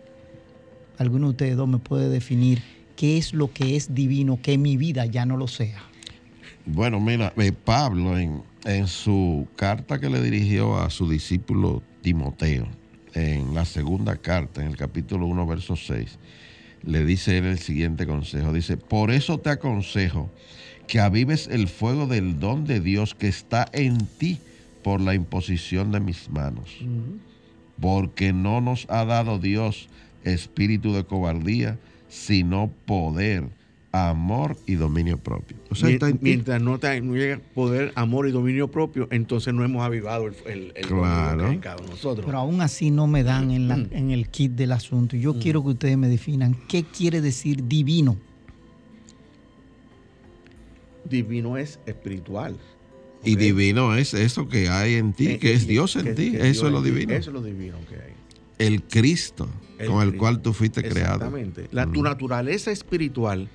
¿Alguno 0.98 1.26
de 1.26 1.30
ustedes 1.30 1.56
dos 1.56 1.68
me 1.68 1.78
puede 1.78 2.08
definir 2.08 2.62
qué 2.96 3.16
es 3.16 3.32
lo 3.32 3.52
que 3.52 3.76
es 3.76 3.94
divino 3.94 4.40
que 4.42 4.58
mi 4.58 4.76
vida 4.76 5.06
ya 5.06 5.24
no 5.26 5.36
lo 5.36 5.46
sea? 5.46 5.80
Bueno, 6.66 7.00
mira, 7.00 7.32
eh, 7.36 7.52
Pablo 7.52 8.18
en, 8.18 8.42
en 8.64 8.86
su 8.86 9.46
carta 9.56 9.98
que 9.98 10.10
le 10.10 10.20
dirigió 10.20 10.76
a 10.76 10.90
su 10.90 11.08
discípulo 11.08 11.82
Timoteo, 12.02 12.66
en 13.14 13.54
la 13.54 13.64
segunda 13.64 14.16
carta, 14.16 14.62
en 14.62 14.68
el 14.68 14.76
capítulo 14.76 15.26
1, 15.26 15.46
verso 15.46 15.76
6, 15.76 16.18
le 16.84 17.04
dice 17.04 17.38
él 17.38 17.44
el 17.44 17.58
siguiente 17.58 18.06
consejo. 18.06 18.52
Dice, 18.52 18.76
por 18.76 19.10
eso 19.10 19.38
te 19.38 19.50
aconsejo 19.50 20.30
que 20.86 21.00
avives 21.00 21.46
el 21.46 21.68
fuego 21.68 22.06
del 22.06 22.40
don 22.40 22.64
de 22.64 22.80
Dios 22.80 23.14
que 23.14 23.28
está 23.28 23.68
en 23.72 24.06
ti 24.06 24.38
por 24.82 25.00
la 25.00 25.14
imposición 25.14 25.92
de 25.92 26.00
mis 26.00 26.30
manos. 26.30 26.78
Porque 27.80 28.32
no 28.32 28.60
nos 28.60 28.86
ha 28.88 29.04
dado 29.04 29.38
Dios 29.38 29.88
espíritu 30.24 30.92
de 30.92 31.04
cobardía, 31.04 31.78
sino 32.08 32.70
poder, 32.86 33.48
amor 33.92 34.56
y 34.66 34.74
dominio 34.74 35.18
propio. 35.18 35.56
Mientras 36.20 36.62
no, 36.62 36.78
llega 36.78 37.40
poder, 37.54 37.92
amor 37.96 38.28
y 38.28 38.30
dominio 38.30 38.68
propio, 38.68 39.08
entonces 39.10 39.52
no 39.52 39.64
hemos 39.64 39.84
avivado 39.84 40.28
el, 40.28 40.72
el, 40.74 40.86
claro. 40.86 41.50
en 41.50 41.58
cada 41.58 41.84
nosotros. 41.86 42.24
Pero 42.24 42.38
aún 42.38 42.60
así 42.60 42.90
no 42.90 43.06
me 43.06 43.24
dan 43.24 43.50
en, 43.50 43.68
mm. 43.68 43.88
en 43.90 44.10
el 44.10 44.28
kit 44.28 44.52
del 44.52 44.72
asunto. 44.72 45.16
Yo 45.16 45.34
mm. 45.34 45.38
quiero 45.40 45.62
que 45.62 45.70
ustedes 45.70 45.98
me 45.98 46.08
definan 46.08 46.56
qué 46.68 46.84
quiere 46.84 47.20
decir 47.20 47.66
divino. 47.66 48.16
Divino 51.04 51.56
es 51.56 51.80
espiritual. 51.86 52.56
Y 53.24 53.36
divino 53.36 53.94
es 53.96 54.14
eso 54.14 54.48
que 54.48 54.68
hay 54.68 54.94
en 54.94 55.12
ti, 55.12 55.32
eh, 55.32 55.38
que 55.38 55.52
es 55.52 55.66
Dios 55.66 55.96
en 55.96 56.14
ti. 56.14 56.36
eso 56.36 56.66
es 56.66 56.72
lo 56.72 56.80
divino. 56.80 57.12
Eso 57.12 57.30
es 57.30 57.34
lo 57.34 57.42
divino 57.42 57.76
que 57.88 57.96
hay. 57.96 58.12
El 58.58 58.82
Cristo 58.82 59.48
con 59.86 60.02
el 60.02 60.16
cual 60.16 60.40
tú 60.40 60.52
fuiste 60.52 60.82
creado. 60.82 61.16
Exactamente. 61.16 61.68
La, 61.72 61.86
Tu 61.86 62.02
naturaleza 62.02 62.70
espiritual 62.70 63.48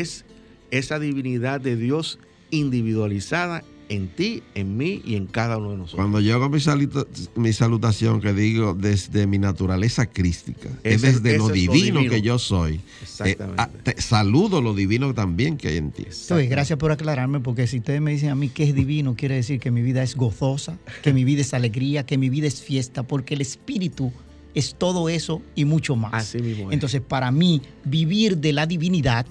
es 0.00 0.24
esa 0.70 0.98
divinidad 0.98 1.60
de 1.60 1.76
Dios 1.76 2.18
individualizada 2.50 3.62
en 3.88 4.08
ti, 4.08 4.42
en 4.54 4.78
mí 4.78 5.02
y 5.04 5.16
en 5.16 5.26
cada 5.26 5.58
uno 5.58 5.72
de 5.72 5.76
nosotros. 5.76 5.96
Cuando 5.96 6.20
yo 6.20 6.34
hago 6.34 6.48
mi, 6.48 7.52
salutación 7.52 8.22
que 8.22 8.32
digo 8.32 8.72
desde 8.72 9.26
mi 9.26 9.38
naturaleza 9.38 10.06
crística, 10.06 10.70
es 10.82 11.02
desde 11.02 11.36
lo 11.36 11.48
divino, 11.48 12.00
que 12.08 12.22
yo 12.22 12.38
soy. 12.38 12.76
Eh, 12.76 12.80
Exactamente. 13.02 13.62
Ah, 13.62 13.70
saludo 13.98 14.62
lo 14.62 14.74
divino 14.74 15.12
también 15.12 15.58
que 15.58 15.68
hay 15.68 15.76
en 15.76 15.90
ti. 15.90 16.06
Gracias 16.48 16.78
por 16.78 16.90
aclararme, 16.90 17.40
porque 17.40 17.66
si 17.66 17.78
ustedes 17.78 18.00
me 18.00 18.12
dicen 18.12 18.30
a 18.30 18.34
mí 18.34 18.48
que 18.48 18.64
es 18.64 18.74
divino, 18.74 19.14
quiere 19.14 19.34
decir 19.34 19.60
que 19.60 19.70
mi 19.70 19.82
vida 19.82 20.02
es 20.02 20.16
gozosa, 20.16 20.78
que 21.02 21.12
mi 21.12 21.24
vida 21.24 21.42
es 21.42 21.52
alegría, 21.52 22.06
que 22.06 22.16
mi 22.16 22.30
vida 22.30 22.46
es 22.46 22.62
fiesta, 22.62 23.02
porque 23.02 23.34
el 23.34 23.42
espíritu 23.42 24.10
es 24.54 24.74
todo 24.74 25.10
eso 25.10 25.42
y 25.54 25.66
mucho 25.66 25.96
más. 25.96 26.14
Así 26.14 26.38
mismo. 26.38 26.72
Entonces, 26.72 27.02
para 27.02 27.30
mí, 27.30 27.60
vivir 27.84 28.38
de 28.38 28.54
la 28.54 28.66
divinidad 28.66 29.26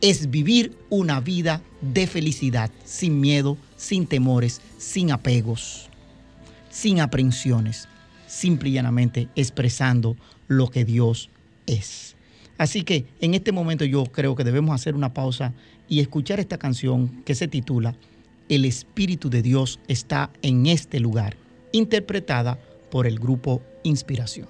es 0.00 0.30
vivir 0.30 0.76
una 0.90 1.20
vida 1.20 1.62
de 1.80 2.06
felicidad, 2.06 2.70
sin 2.84 3.20
miedo, 3.20 3.56
sin 3.76 4.06
temores, 4.06 4.60
sin 4.78 5.12
apegos, 5.12 5.88
sin 6.70 7.00
aprensiones, 7.00 7.88
simple 8.26 8.70
y 8.70 8.72
llanamente 8.72 9.28
expresando 9.36 10.16
lo 10.48 10.68
que 10.70 10.84
Dios 10.84 11.30
es. 11.66 12.16
Así 12.58 12.82
que 12.82 13.06
en 13.20 13.34
este 13.34 13.52
momento 13.52 13.84
yo 13.84 14.04
creo 14.04 14.34
que 14.36 14.44
debemos 14.44 14.74
hacer 14.74 14.94
una 14.94 15.12
pausa 15.12 15.52
y 15.88 16.00
escuchar 16.00 16.40
esta 16.40 16.58
canción 16.58 17.22
que 17.24 17.34
se 17.34 17.48
titula 17.48 17.94
El 18.48 18.64
Espíritu 18.64 19.28
de 19.28 19.42
Dios 19.42 19.80
está 19.88 20.30
en 20.42 20.66
este 20.66 21.00
lugar, 21.00 21.36
interpretada 21.72 22.58
por 22.90 23.06
el 23.06 23.18
grupo 23.18 23.60
Inspiración. 23.82 24.48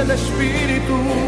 el 0.00 0.10
Espíritu. 0.12 1.27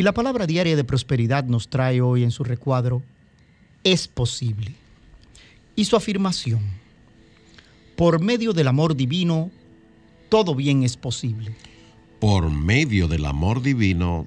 Y 0.00 0.02
la 0.02 0.14
palabra 0.14 0.46
diaria 0.46 0.76
de 0.76 0.82
prosperidad 0.82 1.44
nos 1.44 1.68
trae 1.68 2.00
hoy 2.00 2.24
en 2.24 2.30
su 2.30 2.42
recuadro, 2.42 3.02
es 3.84 4.08
posible. 4.08 4.74
Y 5.76 5.84
su 5.84 5.94
afirmación, 5.94 6.60
por 7.96 8.18
medio 8.18 8.54
del 8.54 8.68
amor 8.68 8.96
divino, 8.96 9.50
todo 10.30 10.54
bien 10.54 10.84
es 10.84 10.96
posible. 10.96 11.54
Por 12.18 12.48
medio 12.50 13.08
del 13.08 13.26
amor 13.26 13.60
divino, 13.60 14.26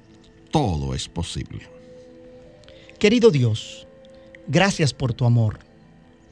todo 0.51 0.93
es 0.93 1.09
posible. 1.09 1.67
Querido 2.99 3.31
Dios, 3.31 3.87
gracias 4.47 4.93
por 4.93 5.15
tu 5.15 5.25
amor, 5.25 5.57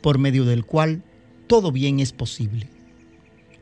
por 0.01 0.19
medio 0.19 0.45
del 0.45 0.65
cual 0.65 1.01
todo 1.47 1.71
bien 1.71 1.99
es 1.99 2.13
posible. 2.13 2.69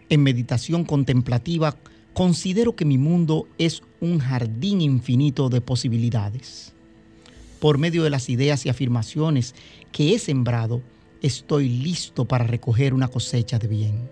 En 0.09 0.23
meditación 0.23 0.83
contemplativa, 0.83 1.77
considero 2.13 2.75
que 2.75 2.83
mi 2.83 2.97
mundo 2.97 3.47
es 3.57 3.81
un 4.01 4.19
jardín 4.19 4.81
infinito 4.81 5.49
de 5.49 5.61
posibilidades. 5.61 6.73
Por 7.59 7.77
medio 7.77 8.03
de 8.03 8.09
las 8.09 8.29
ideas 8.29 8.65
y 8.65 8.69
afirmaciones 8.69 9.53
que 9.91 10.13
he 10.13 10.19
sembrado, 10.19 10.81
estoy 11.21 11.69
listo 11.69 12.25
para 12.25 12.45
recoger 12.45 12.93
una 12.93 13.09
cosecha 13.09 13.59
de 13.59 13.67
bien. 13.67 14.09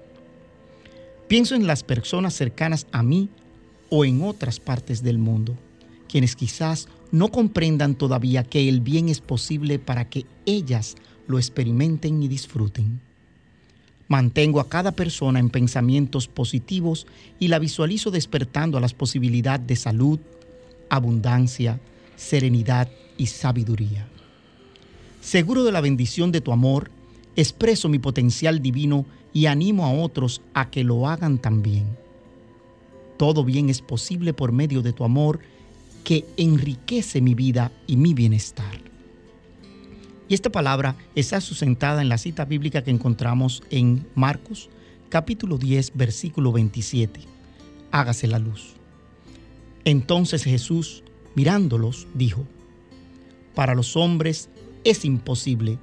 Pienso 1.27 1.55
en 1.55 1.67
las 1.67 1.83
personas 1.83 2.33
cercanas 2.33 2.87
a 2.91 3.03
mí 3.03 3.29
o 3.89 4.05
en 4.05 4.21
otras 4.23 4.59
partes 4.59 5.03
del 5.03 5.17
mundo, 5.17 5.55
quienes 6.09 6.35
quizás 6.35 6.87
no 7.11 7.29
comprendan 7.29 7.95
todavía 7.95 8.43
que 8.43 8.67
el 8.67 8.81
bien 8.81 9.09
es 9.09 9.21
posible 9.21 9.79
para 9.79 10.09
que 10.09 10.25
ellas 10.45 10.95
lo 11.27 11.37
experimenten 11.37 12.21
y 12.23 12.27
disfruten. 12.27 13.06
Mantengo 14.07 14.59
a 14.59 14.69
cada 14.69 14.93
persona 14.93 15.39
en 15.39 15.49
pensamientos 15.49 16.27
positivos 16.27 17.07
y 17.39 17.49
la 17.49 17.59
visualizo 17.59 18.09
despertando 18.09 18.77
a 18.77 18.81
las 18.81 18.93
posibilidades 18.93 19.67
de 19.67 19.75
salud, 19.75 20.19
abundancia, 20.89 21.79
serenidad 22.15 22.89
y 23.17 23.27
sabiduría. 23.27 24.07
Seguro 25.21 25.65
de 25.65 25.73
la 25.73 25.81
bendición 25.81 26.31
de 26.31 26.39
tu 26.39 26.53
amor, 26.53 26.89
expreso 27.35 27.89
mi 27.89 27.99
potencial 27.99 28.61
divino 28.61 29.05
y 29.33 29.47
animo 29.47 29.85
a 29.85 29.91
otros 29.91 30.41
a 30.53 30.69
que 30.69 30.85
lo 30.85 31.07
hagan 31.07 31.37
también. 31.37 31.85
Todo 33.17 33.43
bien 33.43 33.69
es 33.69 33.81
posible 33.81 34.33
por 34.33 34.53
medio 34.53 34.81
de 34.81 34.93
tu 34.93 35.03
amor 35.03 35.39
que 36.03 36.23
enriquece 36.37 37.19
mi 37.19 37.35
vida 37.35 37.73
y 37.87 37.97
mi 37.97 38.13
bienestar. 38.13 38.86
Y 40.29 40.33
esta 40.33 40.51
palabra 40.51 40.95
está 41.15 41.39
sustentada 41.39 42.01
en 42.01 42.09
la 42.09 42.17
cita 42.17 42.43
bíblica 42.45 42.83
que 42.83 42.91
encontramos 42.91 43.63
en 43.69 44.05
Marcos 44.13 44.69
capítulo 45.09 45.57
10 45.57 45.93
versículo 45.95 46.51
27. 46.51 47.21
Hágase 47.91 48.27
la 48.27 48.39
luz. 48.39 48.73
Entonces 49.85 50.43
Jesús, 50.43 51.03
mirándolos, 51.35 52.07
dijo, 52.13 52.45
para 53.55 53.73
los 53.73 53.95
hombres 53.95 54.49
es 54.83 55.05
imposible, 55.05 55.79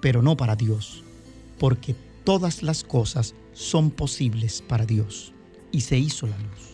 pero 0.00 0.22
no 0.22 0.36
para 0.36 0.56
Dios, 0.56 1.04
porque 1.58 1.94
todas 2.24 2.62
las 2.62 2.82
cosas 2.82 3.34
son 3.52 3.90
posibles 3.90 4.60
para 4.60 4.86
Dios. 4.86 5.32
Y 5.70 5.82
se 5.82 5.98
hizo 5.98 6.26
la 6.26 6.36
luz. 6.38 6.73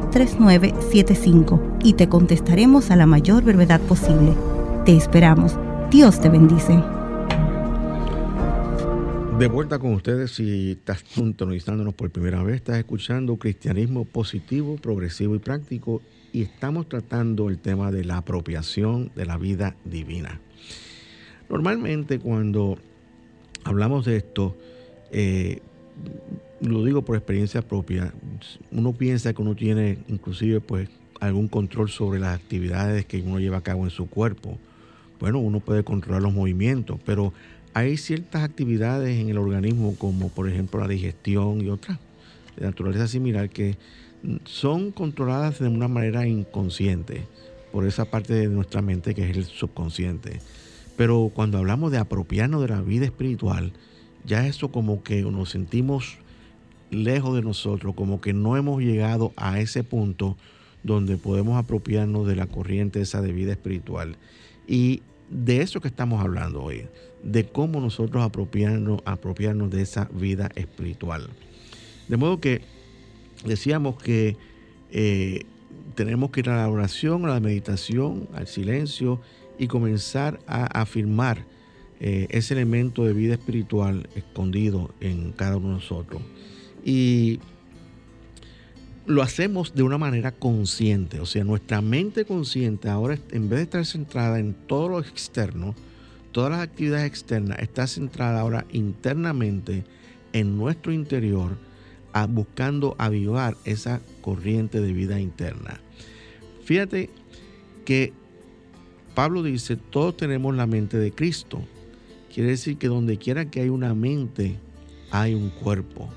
3975 0.11 1.77
y 1.83 1.93
te 1.93 2.09
contestaremos 2.09 2.91
a 2.91 2.95
la 2.95 3.05
mayor 3.05 3.43
brevedad 3.43 3.79
posible. 3.81 4.33
Te 4.85 4.95
esperamos. 4.95 5.57
Dios 5.89 6.19
te 6.21 6.29
bendice. 6.29 6.81
De 9.39 9.47
vuelta 9.47 9.79
con 9.79 9.93
ustedes, 9.93 10.31
si 10.31 10.71
estás 10.71 11.03
sintonizándonos 11.07 11.93
por 11.93 12.11
primera 12.11 12.43
vez, 12.43 12.57
estás 12.57 12.77
escuchando 12.77 13.37
Cristianismo 13.37 14.05
Positivo, 14.05 14.75
Progresivo 14.75 15.35
y 15.35 15.39
Práctico 15.39 16.01
y 16.31 16.43
estamos 16.43 16.87
tratando 16.87 17.49
el 17.49 17.57
tema 17.57 17.91
de 17.91 18.03
la 18.03 18.17
apropiación 18.17 19.11
de 19.15 19.25
la 19.25 19.37
vida 19.37 19.75
divina. 19.83 20.39
Normalmente 21.49 22.19
cuando 22.19 22.77
hablamos 23.63 24.05
de 24.05 24.17
esto, 24.17 24.55
eh, 25.11 25.61
lo 26.61 26.83
digo 26.83 27.01
por 27.01 27.15
experiencia 27.15 27.61
propia, 27.61 28.13
uno 28.71 28.93
piensa 28.93 29.33
que 29.33 29.41
uno 29.41 29.55
tiene 29.55 29.97
inclusive 30.07 30.61
pues 30.61 30.89
algún 31.19 31.47
control 31.47 31.89
sobre 31.89 32.19
las 32.19 32.35
actividades 32.35 33.05
que 33.05 33.21
uno 33.21 33.39
lleva 33.39 33.57
a 33.57 33.61
cabo 33.61 33.83
en 33.83 33.89
su 33.89 34.09
cuerpo. 34.09 34.57
Bueno, 35.19 35.39
uno 35.39 35.59
puede 35.59 35.83
controlar 35.83 36.21
los 36.21 36.33
movimientos, 36.33 36.99
pero 37.05 37.33
hay 37.73 37.97
ciertas 37.97 38.43
actividades 38.43 39.19
en 39.19 39.29
el 39.29 39.37
organismo 39.37 39.95
como 39.97 40.29
por 40.29 40.49
ejemplo 40.49 40.79
la 40.79 40.87
digestión 40.87 41.61
y 41.61 41.69
otras 41.69 41.99
de 42.57 42.65
naturaleza 42.65 43.07
similar 43.07 43.49
que 43.49 43.77
son 44.45 44.91
controladas 44.91 45.59
de 45.59 45.67
una 45.67 45.87
manera 45.87 46.27
inconsciente 46.27 47.23
por 47.71 47.87
esa 47.87 48.05
parte 48.05 48.33
de 48.33 48.47
nuestra 48.47 48.81
mente 48.81 49.15
que 49.15 49.29
es 49.29 49.37
el 49.37 49.45
subconsciente. 49.45 50.39
Pero 50.97 51.31
cuando 51.33 51.57
hablamos 51.57 51.91
de 51.91 51.97
apropiarnos 51.97 52.61
de 52.61 52.67
la 52.67 52.81
vida 52.81 53.05
espiritual, 53.05 53.73
ya 54.25 54.45
eso 54.45 54.71
como 54.71 55.03
que 55.03 55.21
nos 55.23 55.49
sentimos 55.49 56.17
lejos 56.91 57.35
de 57.35 57.41
nosotros, 57.41 57.95
como 57.95 58.21
que 58.21 58.33
no 58.33 58.57
hemos 58.57 58.81
llegado 58.81 59.33
a 59.37 59.59
ese 59.59 59.83
punto 59.83 60.37
donde 60.83 61.17
podemos 61.17 61.57
apropiarnos 61.57 62.27
de 62.27 62.35
la 62.35 62.47
corriente 62.47 63.01
esa 63.01 63.21
de 63.21 63.33
vida 63.33 63.51
espiritual. 63.51 64.17
Y 64.67 65.01
de 65.29 65.61
eso 65.61 65.79
que 65.79 65.87
estamos 65.87 66.21
hablando 66.21 66.61
hoy, 66.61 66.87
de 67.23 67.45
cómo 67.45 67.79
nosotros 67.79 68.23
apropiarnos, 68.23 69.01
apropiarnos 69.05 69.71
de 69.71 69.81
esa 69.81 70.09
vida 70.13 70.49
espiritual. 70.55 71.29
De 72.07 72.17
modo 72.17 72.39
que 72.39 72.61
decíamos 73.45 74.01
que 74.01 74.35
eh, 74.91 75.45
tenemos 75.95 76.31
que 76.31 76.41
ir 76.41 76.49
a 76.49 76.57
la 76.57 76.69
oración, 76.69 77.25
a 77.25 77.29
la 77.29 77.39
meditación, 77.39 78.27
al 78.33 78.47
silencio 78.47 79.21
y 79.57 79.67
comenzar 79.67 80.39
a 80.47 80.81
afirmar 80.81 81.45
eh, 81.99 82.27
ese 82.31 82.55
elemento 82.55 83.05
de 83.05 83.13
vida 83.13 83.35
espiritual 83.35 84.09
escondido 84.15 84.93
en 84.99 85.31
cada 85.31 85.57
uno 85.57 85.69
de 85.69 85.73
nosotros. 85.75 86.21
Y 86.83 87.39
lo 89.05 89.21
hacemos 89.21 89.73
de 89.73 89.83
una 89.83 89.97
manera 89.97 90.31
consciente, 90.31 91.19
o 91.19 91.25
sea, 91.25 91.43
nuestra 91.43 91.81
mente 91.81 92.25
consciente 92.25 92.89
ahora, 92.89 93.17
en 93.31 93.49
vez 93.49 93.59
de 93.59 93.63
estar 93.63 93.85
centrada 93.85 94.39
en 94.39 94.53
todo 94.53 94.89
lo 94.89 94.99
externo, 94.99 95.75
todas 96.31 96.51
las 96.51 96.61
actividades 96.61 97.07
externas, 97.07 97.59
está 97.59 97.87
centrada 97.87 98.39
ahora 98.39 98.65
internamente 98.71 99.83
en 100.33 100.57
nuestro 100.57 100.93
interior, 100.93 101.57
buscando 102.29 102.95
avivar 102.97 103.57
esa 103.65 104.01
corriente 104.21 104.81
de 104.81 104.93
vida 104.93 105.19
interna. 105.19 105.79
Fíjate 106.63 107.09
que 107.85 108.13
Pablo 109.15 109.43
dice, 109.43 109.75
todos 109.75 110.15
tenemos 110.15 110.55
la 110.55 110.67
mente 110.67 110.97
de 110.97 111.11
Cristo. 111.11 111.61
Quiere 112.33 112.51
decir 112.51 112.77
que 112.77 112.87
donde 112.87 113.17
quiera 113.17 113.49
que 113.49 113.61
hay 113.61 113.69
una 113.69 113.93
mente, 113.93 114.55
hay 115.09 115.33
un 115.33 115.49
cuerpo. 115.49 116.09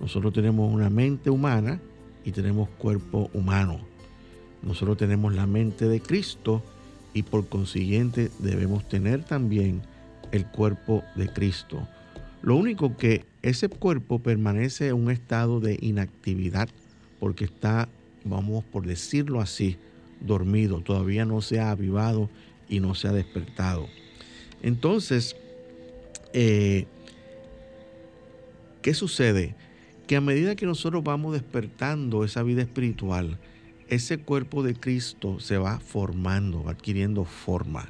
Nosotros 0.00 0.32
tenemos 0.32 0.72
una 0.72 0.90
mente 0.90 1.30
humana 1.30 1.80
y 2.24 2.32
tenemos 2.32 2.68
cuerpo 2.70 3.30
humano. 3.32 3.80
Nosotros 4.62 4.96
tenemos 4.96 5.34
la 5.34 5.46
mente 5.46 5.86
de 5.86 6.00
Cristo 6.00 6.62
y 7.14 7.22
por 7.22 7.48
consiguiente 7.48 8.30
debemos 8.38 8.88
tener 8.88 9.22
también 9.24 9.82
el 10.32 10.46
cuerpo 10.46 11.02
de 11.14 11.28
Cristo. 11.28 11.86
Lo 12.42 12.56
único 12.56 12.96
que 12.96 13.24
ese 13.42 13.68
cuerpo 13.68 14.18
permanece 14.18 14.88
en 14.88 14.94
un 14.94 15.10
estado 15.10 15.60
de 15.60 15.78
inactividad 15.80 16.68
porque 17.18 17.44
está, 17.44 17.88
vamos 18.24 18.64
por 18.64 18.86
decirlo 18.86 19.40
así, 19.40 19.76
dormido, 20.20 20.80
todavía 20.80 21.24
no 21.24 21.40
se 21.42 21.60
ha 21.60 21.70
avivado 21.70 22.28
y 22.68 22.80
no 22.80 22.94
se 22.94 23.08
ha 23.08 23.12
despertado. 23.12 23.86
Entonces, 24.62 25.36
eh, 26.32 26.86
¿qué 28.82 28.94
sucede? 28.94 29.54
Que 30.06 30.16
a 30.16 30.20
medida 30.20 30.54
que 30.54 30.66
nosotros 30.66 31.02
vamos 31.02 31.32
despertando 31.32 32.24
esa 32.24 32.42
vida 32.42 32.62
espiritual, 32.62 33.38
ese 33.88 34.18
cuerpo 34.18 34.62
de 34.62 34.74
Cristo 34.74 35.40
se 35.40 35.58
va 35.58 35.80
formando, 35.80 36.64
va 36.64 36.72
adquiriendo 36.72 37.24
forma. 37.24 37.88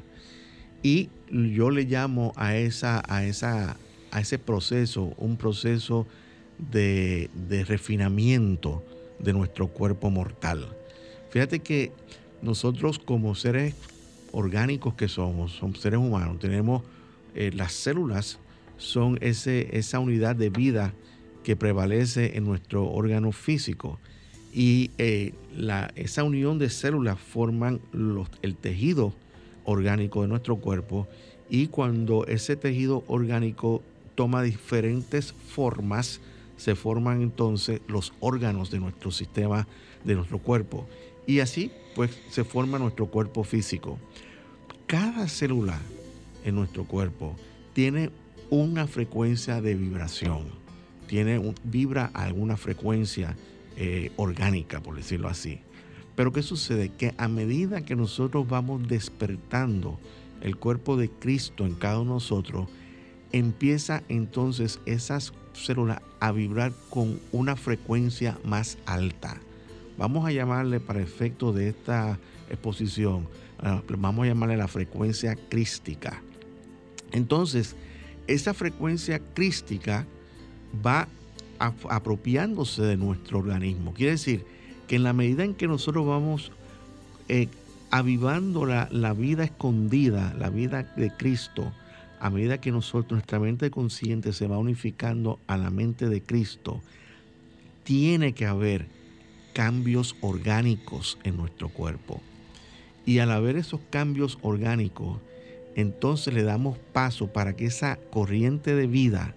Y 0.83 1.11
yo 1.31 1.71
le 1.71 1.85
llamo 1.85 2.33
a, 2.37 2.57
esa, 2.57 3.03
a, 3.09 3.25
esa, 3.25 3.77
a 4.11 4.21
ese 4.21 4.39
proceso 4.39 5.13
un 5.19 5.37
proceso 5.37 6.07
de, 6.59 7.31
refinamiento 7.67 8.83
de 9.19 9.33
nuestro 9.33 9.69
cuerpo 9.69 10.11
mortal. 10.11 10.69
Fíjate 11.31 11.61
que 11.61 11.93
nosotros 12.43 12.99
como 12.99 13.35
seres 13.35 13.75
orgánicos 14.33 14.95
que 14.95 15.09
somos, 15.09 15.53
somos 15.53 15.81
seres 15.81 15.99
humanos, 15.99 16.39
tenemos 16.39 16.83
eh, 17.35 17.51
las 17.55 17.73
células, 17.73 18.39
son 18.79 19.19
ese, 19.23 19.77
esa 19.77 19.99
unidad 19.99 20.37
de 20.37 20.51
vida 20.51 20.93
que 21.47 21.55
prevalece 21.55 22.37
en 22.37 22.45
nuestro 22.45 22.91
órgano 22.91 23.31
físico. 23.31 24.01
Y 24.53 24.91
eh, 24.99 25.33
la, 25.57 25.93
esa 25.95 26.25
unión 26.25 26.59
de 26.59 26.71
células 26.71 27.21
forman 27.21 27.79
los, 27.93 28.29
el 28.43 28.57
tejido 28.57 29.13
orgánico 29.63 30.23
de 30.23 30.29
nuestro 30.29 30.57
cuerpo 30.57 31.07
y 31.49 31.69
cuando 31.69 32.27
ese 32.27 32.57
tejido 32.57 33.05
orgánico 33.07 33.81
toma 34.17 34.43
diferentes 34.43 35.35
formas, 35.35 36.21
se 36.57 36.75
forman 36.75 37.23
entonces 37.23 37.81
los 37.87 38.13
órganos 38.19 38.73
de 38.73 38.81
nuestro 38.81 39.13
sistema, 39.13 39.69
de 40.03 40.17
nuestro 40.17 40.39
cuerpo. 40.39 40.89
Y 41.29 41.39
así 41.39 41.71
pues 41.95 42.11
se 42.29 42.43
forma 42.43 42.81
nuestro 42.81 43.07
cuerpo 43.07 43.45
físico. 43.45 44.01
Cada 44.89 45.29
célula 45.29 45.81
en 46.45 46.57
nuestro 46.57 46.83
cuerpo 46.83 47.37
tiene 47.73 48.11
una 48.51 48.89
frecuencia 48.89 49.61
de 49.61 49.77
vibración, 49.77 50.66
tiene 51.07 51.55
vibra 51.65 52.11
a 52.15 52.25
alguna 52.25 52.57
frecuencia 52.57 53.37
eh, 53.77 54.13
orgánica, 54.17 54.81
por 54.81 54.97
decirlo 54.97 55.29
así. 55.29 55.61
Pero 56.15 56.33
¿qué 56.33 56.43
sucede? 56.43 56.89
Que 56.91 57.15
a 57.19 57.29
medida 57.29 57.83
que 57.83 57.97
nosotros 57.97 58.49
vamos 58.49 58.89
despertando 58.89 59.99
el 60.41 60.57
cuerpo 60.57 60.97
de 60.97 61.11
Cristo 61.11 61.67
en 61.67 61.75
cada 61.75 62.01
uno 62.01 62.13
de 62.13 62.17
nosotros, 62.17 62.69
empieza 63.33 64.03
entonces 64.09 64.81
esas 64.87 65.33
células 65.53 66.01
a 66.21 66.33
vibrar 66.33 66.73
con 66.91 67.21
una 67.33 67.57
frecuencia 67.57 68.39
más 68.45 68.79
alta 68.87 69.41
vamos 69.99 70.27
a 70.27 70.33
llamarle 70.33 70.81
para 70.81 71.01
efecto 71.01 71.53
de 71.53 71.69
esta 71.69 72.19
exposición, 72.51 73.27
ah, 73.59 73.83
vamos 73.99 74.25
a 74.25 74.29
llamarle 74.29 74.57
la 74.57 74.69
frecuencia 74.69 75.37
crística. 75.49 76.23
Entonces, 77.13 77.77
esa 78.27 78.55
frecuencia 78.55 79.21
crística 79.35 80.07
va 80.85 81.09
apropiándose 81.59 82.83
de 82.83 82.97
nuestro 82.97 83.39
organismo. 83.39 83.95
Quiere 83.95 84.13
decir 84.13 84.45
que 84.87 84.97
en 84.97 85.03
la 85.03 85.13
medida 85.13 85.45
en 85.45 85.55
que 85.55 85.67
nosotros 85.67 86.07
vamos 86.07 86.53
eh, 87.29 87.49
avivando 87.91 88.67
la, 88.67 88.89
la, 88.91 89.13
vida 89.15 89.45
escondida, 89.45 90.35
la 90.39 90.51
vida 90.51 90.83
de 90.97 91.11
Cristo, 91.11 91.73
a 92.21 92.31
medida 92.31 92.61
que 92.61 92.73
nosotros, 92.73 93.13
nuestra 93.13 93.39
mente 93.39 93.71
consciente 93.71 94.33
se 94.33 94.47
va 94.47 94.59
unificando 94.59 95.39
a 95.47 95.57
la 95.57 95.71
mente 95.71 96.09
de 96.09 96.23
Cristo, 96.23 96.81
tiene 97.85 98.33
que 98.33 98.47
haber 98.47 98.87
cambios 99.53 100.17
orgánicos 100.21 101.19
en 101.25 101.37
nuestro 101.37 101.69
cuerpo. 101.69 102.21
Y 103.07 103.21
al 103.21 103.31
haber 103.31 103.57
esos 103.57 103.81
cambios 103.91 104.39
orgánicos, 104.43 105.19
entonces 105.77 106.35
le 106.35 106.43
damos 106.43 106.79
paso 106.93 107.29
para 107.29 107.55
que 107.55 107.67
esa 107.67 107.97
corriente 108.11 108.75
de 108.75 108.89
vida 108.89 109.36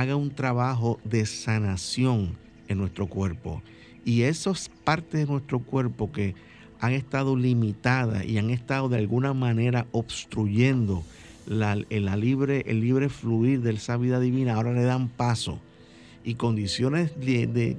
haga 0.00 0.16
un 0.16 0.30
trabajo 0.30 1.00
de 1.04 1.24
sanación 1.24 2.36
en 2.68 2.78
nuestro 2.78 3.06
cuerpo. 3.06 3.62
Y 4.04 4.22
esas 4.22 4.68
partes 4.84 5.20
de 5.20 5.26
nuestro 5.26 5.60
cuerpo 5.60 6.12
que 6.12 6.34
han 6.80 6.92
estado 6.92 7.34
limitadas 7.34 8.24
y 8.26 8.36
han 8.36 8.50
estado 8.50 8.90
de 8.90 8.98
alguna 8.98 9.32
manera 9.32 9.86
obstruyendo 9.92 11.02
la, 11.46 11.74
libre, 11.74 12.64
el 12.66 12.80
libre 12.80 13.08
fluir 13.08 13.62
de 13.62 13.72
esa 13.72 13.96
vida 13.96 14.20
divina, 14.20 14.54
ahora 14.54 14.72
le 14.72 14.82
dan 14.82 15.08
paso 15.08 15.60
y 16.24 16.34
condiciones 16.34 17.18
de, 17.18 17.76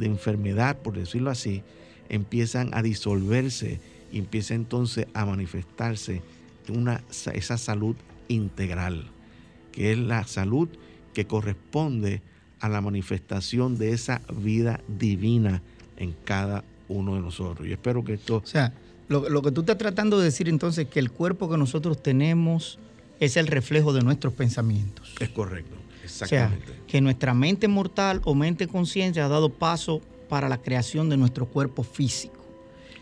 enfermedad, 0.00 0.78
por 0.78 0.96
decirlo 0.96 1.30
así, 1.30 1.62
empiezan 2.08 2.70
a 2.72 2.82
disolverse 2.82 3.78
y 4.10 4.18
empieza 4.18 4.54
entonces 4.54 5.06
a 5.14 5.26
manifestarse 5.26 6.22
una, 6.68 7.04
esa 7.08 7.58
salud 7.58 7.94
integral, 8.28 9.04
que 9.72 9.92
es 9.92 9.98
la 9.98 10.26
salud 10.26 10.68
que 11.16 11.26
corresponde 11.26 12.20
a 12.60 12.68
la 12.68 12.82
manifestación 12.82 13.78
de 13.78 13.92
esa 13.92 14.20
vida 14.30 14.82
divina 14.86 15.62
en 15.96 16.14
cada 16.26 16.62
uno 16.90 17.14
de 17.14 17.22
nosotros. 17.22 17.66
Y 17.66 17.72
espero 17.72 18.04
que 18.04 18.12
esto... 18.12 18.42
O 18.44 18.46
sea, 18.46 18.74
lo, 19.08 19.26
lo 19.30 19.40
que 19.40 19.50
tú 19.50 19.62
estás 19.62 19.78
tratando 19.78 20.18
de 20.18 20.26
decir 20.26 20.46
entonces 20.46 20.84
es 20.84 20.90
que 20.90 21.00
el 21.00 21.10
cuerpo 21.10 21.48
que 21.48 21.56
nosotros 21.56 22.02
tenemos 22.02 22.78
es 23.18 23.38
el 23.38 23.46
reflejo 23.46 23.94
de 23.94 24.02
nuestros 24.02 24.34
pensamientos. 24.34 25.14
Es 25.18 25.30
correcto. 25.30 25.74
O 26.04 26.26
sea, 26.26 26.54
que 26.86 27.00
nuestra 27.00 27.32
mente 27.32 27.66
mortal 27.66 28.20
o 28.24 28.34
mente 28.34 28.66
consciente 28.68 29.22
ha 29.22 29.28
dado 29.28 29.48
paso 29.48 30.02
para 30.28 30.50
la 30.50 30.58
creación 30.58 31.08
de 31.08 31.16
nuestro 31.16 31.46
cuerpo 31.46 31.82
físico. 31.82 32.44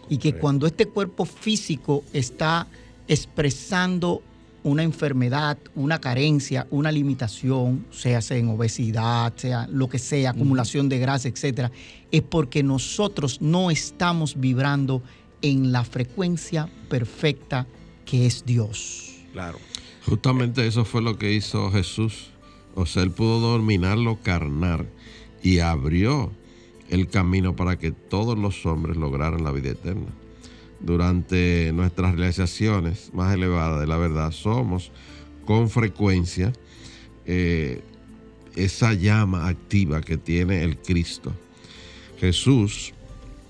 Y 0.09 0.19
que 0.19 0.35
cuando 0.35 0.69
este 0.69 0.87
cuerpo 0.87 1.25
físico 1.25 2.05
está 2.13 2.69
expresando 3.09 4.23
una 4.65 4.83
enfermedad, 4.83 5.57
una 5.77 6.01
carencia, 6.01 6.67
una 6.71 6.91
limitación, 6.91 7.87
sea 7.93 8.21
en 8.31 8.49
obesidad, 8.49 9.33
sea 9.37 9.69
lo 9.69 9.89
que 9.89 10.01
sea, 10.01 10.31
acumulación 10.31 10.89
de 10.89 10.99
grasa, 10.99 11.29
etcétera, 11.29 11.71
es 12.11 12.23
porque 12.23 12.65
nosotros 12.65 13.41
no 13.41 13.71
estamos 13.71 14.41
vibrando 14.41 15.03
en 15.43 15.71
la 15.71 15.85
frecuencia 15.85 16.69
perfecta 16.89 17.69
que 18.05 18.27
es 18.27 18.45
Dios. 18.45 19.13
Claro. 19.33 19.59
Justamente 20.05 20.67
eso 20.67 20.85
fue 20.85 21.01
lo 21.01 21.17
que 21.17 21.33
hizo 21.33 21.71
Jesús 21.71 22.35
o 22.75 22.87
sea, 22.87 23.03
él 23.03 23.11
pudo 23.13 23.39
dominar 23.39 23.99
lo 23.99 24.21
carnal 24.21 24.89
y 25.43 25.61
abrió 25.61 26.33
el 26.91 27.09
camino 27.09 27.55
para 27.55 27.79
que 27.79 27.93
todos 27.93 28.37
los 28.39 28.67
hombres 28.67 28.97
lograran 28.97 29.45
la 29.45 29.53
vida 29.53 29.71
eterna. 29.71 30.09
Durante 30.85 31.73
nuestras 31.73 32.15
realizaciones 32.15 33.11
más 33.15 33.35
elevadas 33.35 33.81
de 33.81 33.87
la 33.87 33.97
verdad, 33.97 34.33
somos 34.33 34.93
con 35.47 35.71
frecuencia 35.71 36.53
eh, 37.25 37.81
esa 38.55 38.93
llama 38.93 39.49
activa 39.49 40.03
que 40.03 40.19
tiene 40.19 40.63
el 40.63 40.77
Cristo. 40.77 41.33
Jesús, 42.21 42.93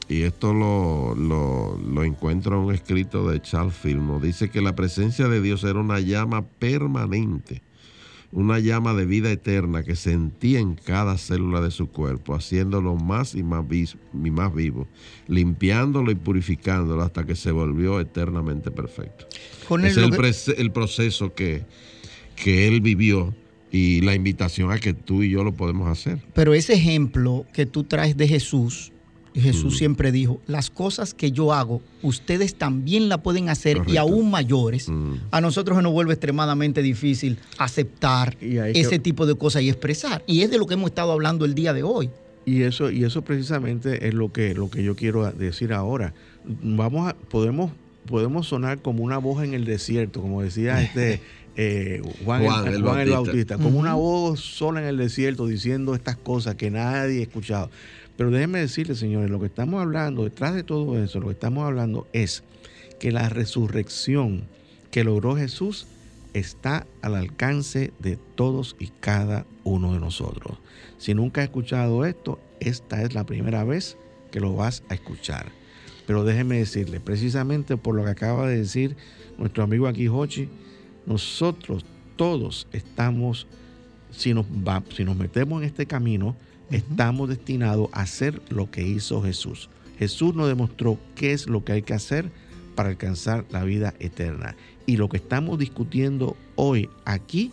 y 0.09 0.23
esto 0.23 0.55
lo, 0.55 1.17
lo 1.17 2.05
encuentro 2.05 2.57
en 2.57 2.69
un 2.69 2.75
escrito 2.75 3.29
de 3.29 3.43
Charles 3.43 3.75
Filmo, 3.75 4.21
dice 4.21 4.49
que 4.49 4.61
la 4.61 4.77
presencia 4.77 5.27
de 5.27 5.41
Dios 5.41 5.65
era 5.65 5.81
una 5.81 5.99
llama 5.99 6.47
permanente 6.47 7.64
una 8.35 8.59
llama 8.59 8.95
de 8.95 9.07
vida 9.07 9.31
eterna 9.31 9.85
que 9.85 9.95
sentía 9.95 10.59
en 10.59 10.75
cada 10.75 11.17
célula 11.19 11.61
de 11.61 11.71
su 11.71 11.89
cuerpo, 11.89 12.35
haciéndolo 12.35 12.97
más 12.97 13.37
y 13.37 13.45
más, 13.45 13.65
más 14.13 14.55
vivo, 14.55 14.89
limpiándolo 15.29 16.11
y 16.11 16.17
purificándolo 16.17 17.01
hasta 17.03 17.25
que 17.25 17.37
se 17.37 17.53
volvió 17.53 18.01
eternamente 18.01 18.73
perfecto. 18.73 19.27
es 19.85 19.97
el, 19.97 20.13
el, 20.59 20.73
proceso 20.73 21.33
que, 21.33 21.63
que 22.35 22.67
él 22.67 22.81
vivió 22.81 23.33
y 23.71 24.01
la 24.01 24.15
invitación 24.15 24.73
a 24.73 24.79
que 24.79 24.95
tú 24.95 25.23
y 25.23 25.31
yo 25.31 25.45
lo 25.45 25.55
podemos 25.55 25.89
hacer. 25.89 26.19
Pero 26.35 26.55
ese 26.55 26.75
ejemplo 26.75 27.47
que 27.53 27.67
tú 27.67 27.85
traes 27.85 28.17
de 28.17 28.27
Jesús, 28.27 28.93
Jesús 29.35 29.77
siempre 29.79 30.13
dijo, 30.13 30.41
las 30.47 30.71
cosas 30.71 31.13
que 31.13 31.33
yo 31.33 31.53
hago, 31.53 31.83
ustedes 32.03 32.55
también 32.55 33.09
la 33.09 33.19
pueden 33.19 33.49
hacer 33.49 33.83
y 33.87 33.97
aún 33.97 34.31
mayores. 34.31 34.89
A 35.31 35.41
nosotros 35.41 35.77
se 35.77 35.83
nos 35.83 35.93
vuelve 35.93 36.13
extremadamente 36.13 36.83
difícil 36.83 37.39
aceptar 37.59 38.37
ese 38.41 38.99
tipo 38.99 39.27
de 39.27 39.35
cosas 39.35 39.63
y 39.63 39.69
expresar. 39.69 40.23
Y 40.27 40.43
es 40.43 40.51
de 40.51 40.59
lo 40.59 40.67
que 40.67 40.75
hemos 40.75 40.91
estado 40.91 41.13
hablando 41.13 41.45
el 41.45 41.55
día 41.55 41.73
de 41.73 41.83
hoy. 41.83 42.11
Y 42.47 42.63
eso, 42.63 42.91
y 42.91 43.05
eso 43.05 43.23
precisamente 43.23 44.07
es 44.07 44.15
lo 44.15 44.31
que, 44.31 44.55
lo 44.55 44.71
que 44.71 44.83
yo 44.85 44.95
quiero 44.97 45.31
decir 45.33 45.73
ahora. 45.73 46.13
Vamos 46.45 47.09
a, 47.09 47.15
podemos, 47.15 47.73
podemos 48.07 48.47
sonar 48.47 48.83
como 48.83 49.03
una 49.03 49.19
voz 49.19 49.43
en 49.43 49.55
el 49.55 49.65
desierto, 49.65 50.21
como 50.21 50.43
decía 50.43 50.81
este 50.83 51.21
eh, 51.57 52.03
Juan, 52.25 52.67
el, 52.67 52.83
Bautista, 52.83 53.59
como 53.59 53.79
una 53.79 53.95
voz 53.95 54.41
sola 54.41 54.81
en 54.81 54.87
el 54.87 54.97
desierto 54.97 55.47
diciendo 55.47 55.95
estas 55.95 56.17
cosas 56.17 56.57
que 56.57 56.71
nadie 56.71 57.21
ha 57.21 57.23
escuchado. 57.23 57.71
Pero 58.17 58.31
déjenme 58.31 58.61
decirles, 58.61 58.99
señores, 58.99 59.31
lo 59.31 59.41
que 59.41 59.47
estamos 59.47 59.81
hablando, 59.81 60.25
detrás 60.25 60.55
de 60.55 60.63
todo 60.63 61.03
eso, 61.03 61.21
lo 61.21 61.27
que 61.27 61.33
estamos 61.33 61.65
hablando 61.65 62.07
es 62.13 62.45
que 63.01 63.11
la 63.11 63.29
resurrección 63.29 64.45
que 64.91 65.05
logró 65.05 65.37
Jesús 65.37 65.87
está 66.33 66.87
al 67.03 67.15
alcance 67.17 67.93
de 67.99 68.19
todos 68.35 68.77
y 68.79 68.89
cada 69.01 69.47
uno 69.65 69.95
de 69.95 70.01
nosotros. 70.01 70.59
Si 70.99 71.15
nunca 71.15 71.41
has 71.41 71.47
escuchado 71.47 72.05
esto, 72.05 72.39
esta 72.61 73.03
es 73.03 73.15
la 73.15 73.25
primera 73.25 73.65
vez 73.65 73.97
que 74.31 74.41
lo 74.41 74.55
vas 74.55 74.83
a 74.89 74.95
escuchar. 74.95 75.47
Pero 76.07 76.25
déjeme 76.25 76.59
decirle, 76.59 77.01
precisamente 77.01 77.77
por 77.77 77.95
lo 77.95 78.05
que 78.05 78.11
acaba 78.11 78.47
de 78.47 78.59
decir 78.59 78.97
nuestro 79.39 79.63
amigo 79.63 79.87
aquí, 79.87 80.09
Hochi, 80.09 80.49
nosotros 81.07 81.85
todos 82.17 82.67
estamos, 82.73 83.47
si 84.11 84.35
nos, 84.35 84.47
si 84.95 85.05
nos 85.05 85.17
metemos 85.17 85.63
en 85.63 85.69
este 85.69 85.87
camino, 85.87 86.37
estamos 86.75 87.29
destinados 87.29 87.89
a 87.93 88.03
hacer 88.03 88.43
lo 88.49 88.71
que 88.71 88.83
hizo 88.83 89.23
Jesús. 89.23 89.71
Jesús 89.99 90.35
nos 90.35 90.49
demostró 90.49 90.99
qué 91.15 91.33
es 91.33 91.47
lo 91.47 91.65
que 91.65 91.73
hay 91.73 91.83
que 91.83 91.95
hacer 91.95 92.31
para 92.75 92.89
alcanzar 92.89 93.45
la 93.51 93.63
vida 93.63 93.95
eterna. 94.01 94.57
Y 94.87 94.97
lo 94.97 95.09
que 95.09 95.17
estamos 95.17 95.59
discutiendo 95.59 96.37
hoy 96.57 96.91
aquí 97.05 97.53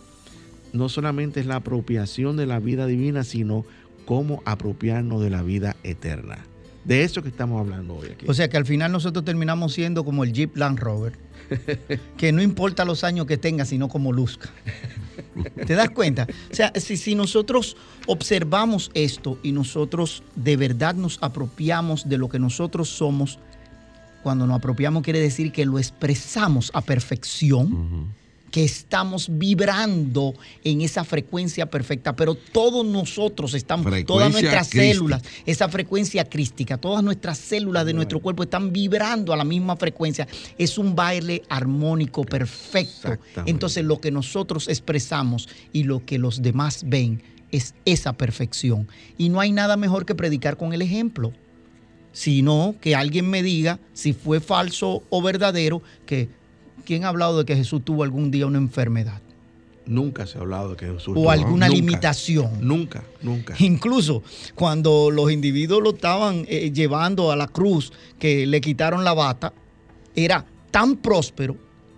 no 0.72 0.88
solamente 0.88 1.40
es 1.40 1.46
la 1.46 1.56
apropiación 1.56 2.36
de 2.36 2.46
la 2.46 2.58
vida 2.58 2.86
divina, 2.86 3.22
sino 3.22 3.64
cómo 4.06 4.42
apropiarnos 4.44 5.22
de 5.22 5.30
la 5.30 5.42
vida 5.42 5.76
eterna. 5.84 6.38
De 6.84 7.04
eso 7.04 7.22
que 7.22 7.28
estamos 7.28 7.60
hablando 7.60 7.94
hoy 7.94 8.08
aquí. 8.08 8.26
O 8.28 8.34
sea 8.34 8.48
que 8.48 8.56
al 8.56 8.66
final 8.66 8.90
nosotros 8.90 9.24
terminamos 9.24 9.72
siendo 9.72 10.04
como 10.04 10.24
el 10.24 10.32
Jeep 10.32 10.56
Land 10.56 10.80
Rover, 10.80 11.12
que 12.16 12.32
no 12.32 12.42
importa 12.42 12.84
los 12.84 13.04
años 13.04 13.26
que 13.26 13.36
tenga, 13.36 13.64
sino 13.64 13.88
como 13.88 14.12
luzca. 14.12 14.50
¿Te 15.66 15.74
das 15.74 15.90
cuenta? 15.90 16.26
O 16.50 16.54
sea, 16.54 16.72
si, 16.76 16.96
si 16.96 17.14
nosotros 17.14 17.76
observamos 18.06 18.90
esto 18.94 19.38
y 19.42 19.52
nosotros 19.52 20.22
de 20.34 20.56
verdad 20.56 20.94
nos 20.94 21.18
apropiamos 21.22 22.08
de 22.08 22.18
lo 22.18 22.28
que 22.28 22.38
nosotros 22.38 22.88
somos, 22.88 23.38
cuando 24.22 24.46
nos 24.46 24.56
apropiamos 24.56 25.02
quiere 25.02 25.20
decir 25.20 25.52
que 25.52 25.66
lo 25.66 25.78
expresamos 25.78 26.70
a 26.74 26.80
perfección, 26.80 28.12
que 28.52 28.62
estamos 28.62 29.28
vibrando 29.30 30.34
en 30.62 30.82
esa 30.82 31.04
frecuencia 31.04 31.70
perfecta, 31.70 32.14
pero 32.14 32.34
todos 32.34 32.86
nosotros 32.86 33.54
estamos, 33.54 33.90
todas 34.06 34.30
nuestras 34.30 34.68
células, 34.68 35.22
esa 35.46 35.70
frecuencia 35.70 36.28
crística, 36.28 36.76
todas 36.76 37.02
nuestras 37.02 37.38
células 37.38 37.86
de 37.86 37.94
nuestro 37.94 38.20
cuerpo 38.20 38.42
están 38.42 38.70
vibrando 38.70 39.32
a 39.32 39.38
la 39.38 39.44
misma 39.44 39.76
frecuencia. 39.76 40.28
Es 40.58 40.76
un 40.76 40.94
baile 40.94 41.42
armónico 41.48 42.24
perfecto. 42.24 43.16
Entonces 43.46 43.84
lo 43.86 44.00
que 44.00 44.10
nosotros 44.10 44.68
expresamos 44.68 45.48
y 45.72 45.84
lo 45.84 46.04
que 46.04 46.18
los 46.18 46.42
demás 46.42 46.84
ven 46.86 47.22
es 47.52 47.74
esa 47.86 48.12
perfección. 48.12 48.86
Y 49.16 49.30
no 49.30 49.40
hay 49.40 49.50
nada 49.50 49.78
mejor 49.78 50.04
que 50.04 50.14
predicar 50.14 50.58
con 50.58 50.74
el 50.74 50.82
ejemplo 50.82 51.32
sino 52.14 52.74
que 52.82 52.94
alguien 52.94 53.30
me 53.30 53.42
diga 53.42 53.80
si 53.94 54.12
fue 54.12 54.40
falso 54.40 55.02
o 55.08 55.22
verdadero, 55.22 55.82
que 56.04 56.28
¿quién 56.84 57.04
ha 57.04 57.08
hablado 57.08 57.38
de 57.38 57.44
que 57.44 57.56
Jesús 57.56 57.84
tuvo 57.84 58.02
algún 58.02 58.30
día 58.30 58.46
una 58.46 58.58
enfermedad? 58.58 59.20
Nunca 59.84 60.26
se 60.26 60.38
ha 60.38 60.42
hablado 60.42 60.70
de 60.70 60.76
que 60.76 60.86
Jesús 60.86 61.14
o 61.16 61.30
alguna 61.30 61.68
limitación. 61.68 62.50
Nunca, 62.60 63.02
nunca. 63.20 63.54
Incluso 63.58 64.22
cuando 64.54 65.10
los 65.10 65.32
individuos 65.32 65.82
lo 65.82 65.90
estaban 65.94 66.44
eh, 66.48 66.70
llevando 66.72 67.32
a 67.32 67.36
la 67.36 67.48
cruz, 67.48 67.92
que 68.18 68.46
le 68.46 68.60
quitaron 68.60 69.02
la 69.02 69.12
bata, 69.12 69.52
era 70.14 70.44
tan 70.70 70.96
próspero, 70.96 71.56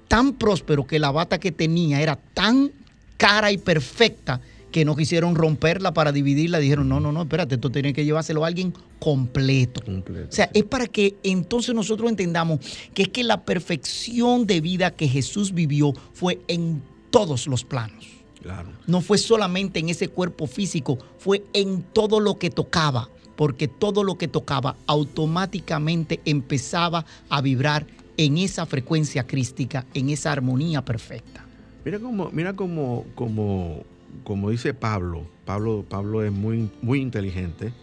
tan 0.08 0.32
próspero 0.32 0.86
que 0.86 0.98
la 0.98 1.10
bata 1.10 1.38
que 1.38 1.52
tenía 1.52 2.00
era 2.00 2.16
tan 2.16 2.72
cara 3.16 3.52
y 3.52 3.58
perfecta 3.58 4.40
que 4.72 4.84
no 4.84 4.96
quisieron 4.96 5.36
romperla 5.36 5.94
para 5.94 6.10
dividirla, 6.10 6.58
dijeron, 6.58 6.88
no, 6.88 6.98
no, 6.98 7.12
no, 7.12 7.22
espérate, 7.22 7.54
esto 7.54 7.70
tiene 7.70 7.92
que 7.92 8.04
llevárselo 8.04 8.44
a 8.44 8.48
alguien 8.48 8.74
completo. 9.04 9.82
o 9.86 10.32
sea, 10.32 10.50
es 10.54 10.64
para 10.64 10.86
que 10.86 11.14
entonces 11.22 11.74
nosotros 11.74 12.08
entendamos 12.08 12.60
que 12.94 13.02
es 13.02 13.08
que 13.10 13.22
la 13.22 13.44
perfección 13.44 14.46
de 14.46 14.62
vida 14.62 14.92
que 14.92 15.06
Jesús 15.06 15.52
vivió 15.52 15.92
fue 16.14 16.40
en 16.48 16.82
todos 17.10 17.46
los 17.46 17.64
planos. 17.64 18.06
Claro. 18.40 18.70
No 18.86 19.02
fue 19.02 19.18
solamente 19.18 19.78
en 19.78 19.90
ese 19.90 20.08
cuerpo 20.08 20.46
físico, 20.46 20.96
fue 21.18 21.44
en 21.52 21.82
todo 21.82 22.18
lo 22.18 22.38
que 22.38 22.48
tocaba, 22.48 23.10
porque 23.36 23.68
todo 23.68 24.04
lo 24.04 24.16
que 24.16 24.26
tocaba 24.26 24.74
automáticamente 24.86 26.22
empezaba 26.24 27.04
a 27.28 27.42
vibrar 27.42 27.86
en 28.16 28.38
esa 28.38 28.64
frecuencia 28.64 29.26
crística, 29.26 29.84
en 29.92 30.08
esa 30.08 30.32
armonía 30.32 30.82
perfecta. 30.82 31.44
Mira 31.84 31.98
cómo, 31.98 32.30
mira 32.32 32.56
cómo, 32.56 33.04
cómo 33.14 33.84
como 34.22 34.48
dice 34.48 34.72
Pablo, 34.72 35.26
Pablo, 35.44 35.84
Pablo 35.86 36.24
es 36.24 36.32
muy, 36.32 36.70
muy 36.80 37.02
inteligente, 37.02 37.74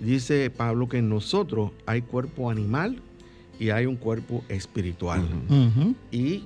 dice 0.00 0.50
Pablo 0.50 0.88
que 0.88 0.98
en 0.98 1.08
nosotros 1.08 1.72
hay 1.86 2.02
cuerpo 2.02 2.50
animal 2.50 3.00
y 3.58 3.70
hay 3.70 3.86
un 3.86 3.96
cuerpo 3.96 4.44
espiritual. 4.48 5.26
Y 6.10 6.44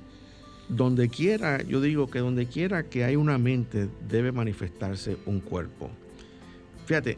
donde 0.69 1.09
quiera, 1.09 1.61
yo 1.63 1.81
digo 1.81 2.07
que 2.07 2.19
donde 2.19 2.47
quiera 2.47 2.83
que 2.83 3.03
hay 3.03 3.15
una 3.15 3.37
mente, 3.37 3.89
debe 4.07 4.31
manifestarse 4.31 5.17
un 5.25 5.41
cuerpo. 5.41 5.89
Fíjate, 6.85 7.17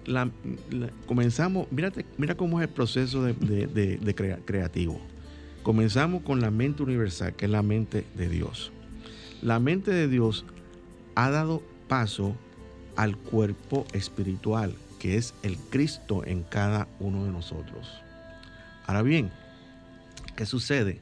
comenzamos, 1.05 1.71
mírate, 1.71 2.05
mira 2.17 2.35
cómo 2.35 2.59
es 2.59 2.67
el 2.67 2.73
proceso 2.73 3.23
de, 3.23 4.41
creativo. 4.45 4.99
Comenzamos 5.61 6.23
con 6.23 6.41
la 6.41 6.51
mente 6.51 6.83
universal, 6.83 7.33
que 7.35 7.45
es 7.45 7.51
la 7.51 7.61
mente 7.61 8.05
de 8.15 8.27
Dios. 8.27 8.71
La 9.41 9.59
mente 9.59 9.91
de 9.91 10.07
Dios 10.07 10.45
ha 11.15 11.29
dado 11.29 11.63
paso 11.87 12.35
al 12.95 13.17
cuerpo 13.17 13.85
espiritual, 13.93 14.75
que 15.03 15.17
es 15.17 15.33
el 15.43 15.57
Cristo 15.57 16.23
en 16.25 16.43
cada 16.43 16.87
uno 17.01 17.25
de 17.25 17.31
nosotros. 17.31 18.01
Ahora 18.87 19.01
bien, 19.01 19.31
¿qué 20.37 20.45
sucede? 20.45 21.01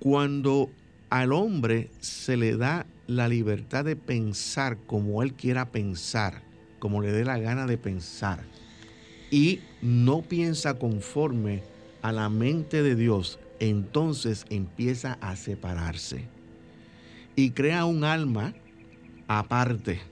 Cuando 0.00 0.68
al 1.08 1.32
hombre 1.32 1.88
se 2.00 2.36
le 2.36 2.56
da 2.56 2.86
la 3.06 3.28
libertad 3.28 3.84
de 3.84 3.94
pensar 3.94 4.76
como 4.88 5.22
él 5.22 5.34
quiera 5.34 5.70
pensar, 5.70 6.42
como 6.80 7.00
le 7.00 7.12
dé 7.12 7.24
la 7.24 7.38
gana 7.38 7.68
de 7.68 7.78
pensar, 7.78 8.42
y 9.30 9.60
no 9.82 10.22
piensa 10.22 10.74
conforme 10.74 11.62
a 12.02 12.10
la 12.10 12.28
mente 12.28 12.82
de 12.82 12.96
Dios, 12.96 13.38
entonces 13.60 14.46
empieza 14.50 15.16
a 15.20 15.36
separarse 15.36 16.24
y 17.36 17.52
crea 17.52 17.84
un 17.84 18.02
alma 18.02 18.52
aparte. 19.28 20.09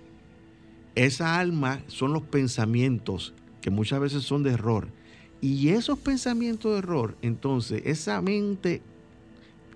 Esa 0.99 1.39
alma 1.39 1.81
son 1.87 2.13
los 2.13 2.25
pensamientos 2.25 3.33
que 3.61 3.71
muchas 3.71 4.01
veces 4.01 4.25
son 4.25 4.43
de 4.43 4.51
error. 4.51 4.89
Y 5.41 5.69
esos 5.69 5.97
pensamientos 6.01 6.73
de 6.73 6.79
error, 6.79 7.17
entonces 7.23 7.83
esa 7.85 8.21
mente 8.21 8.83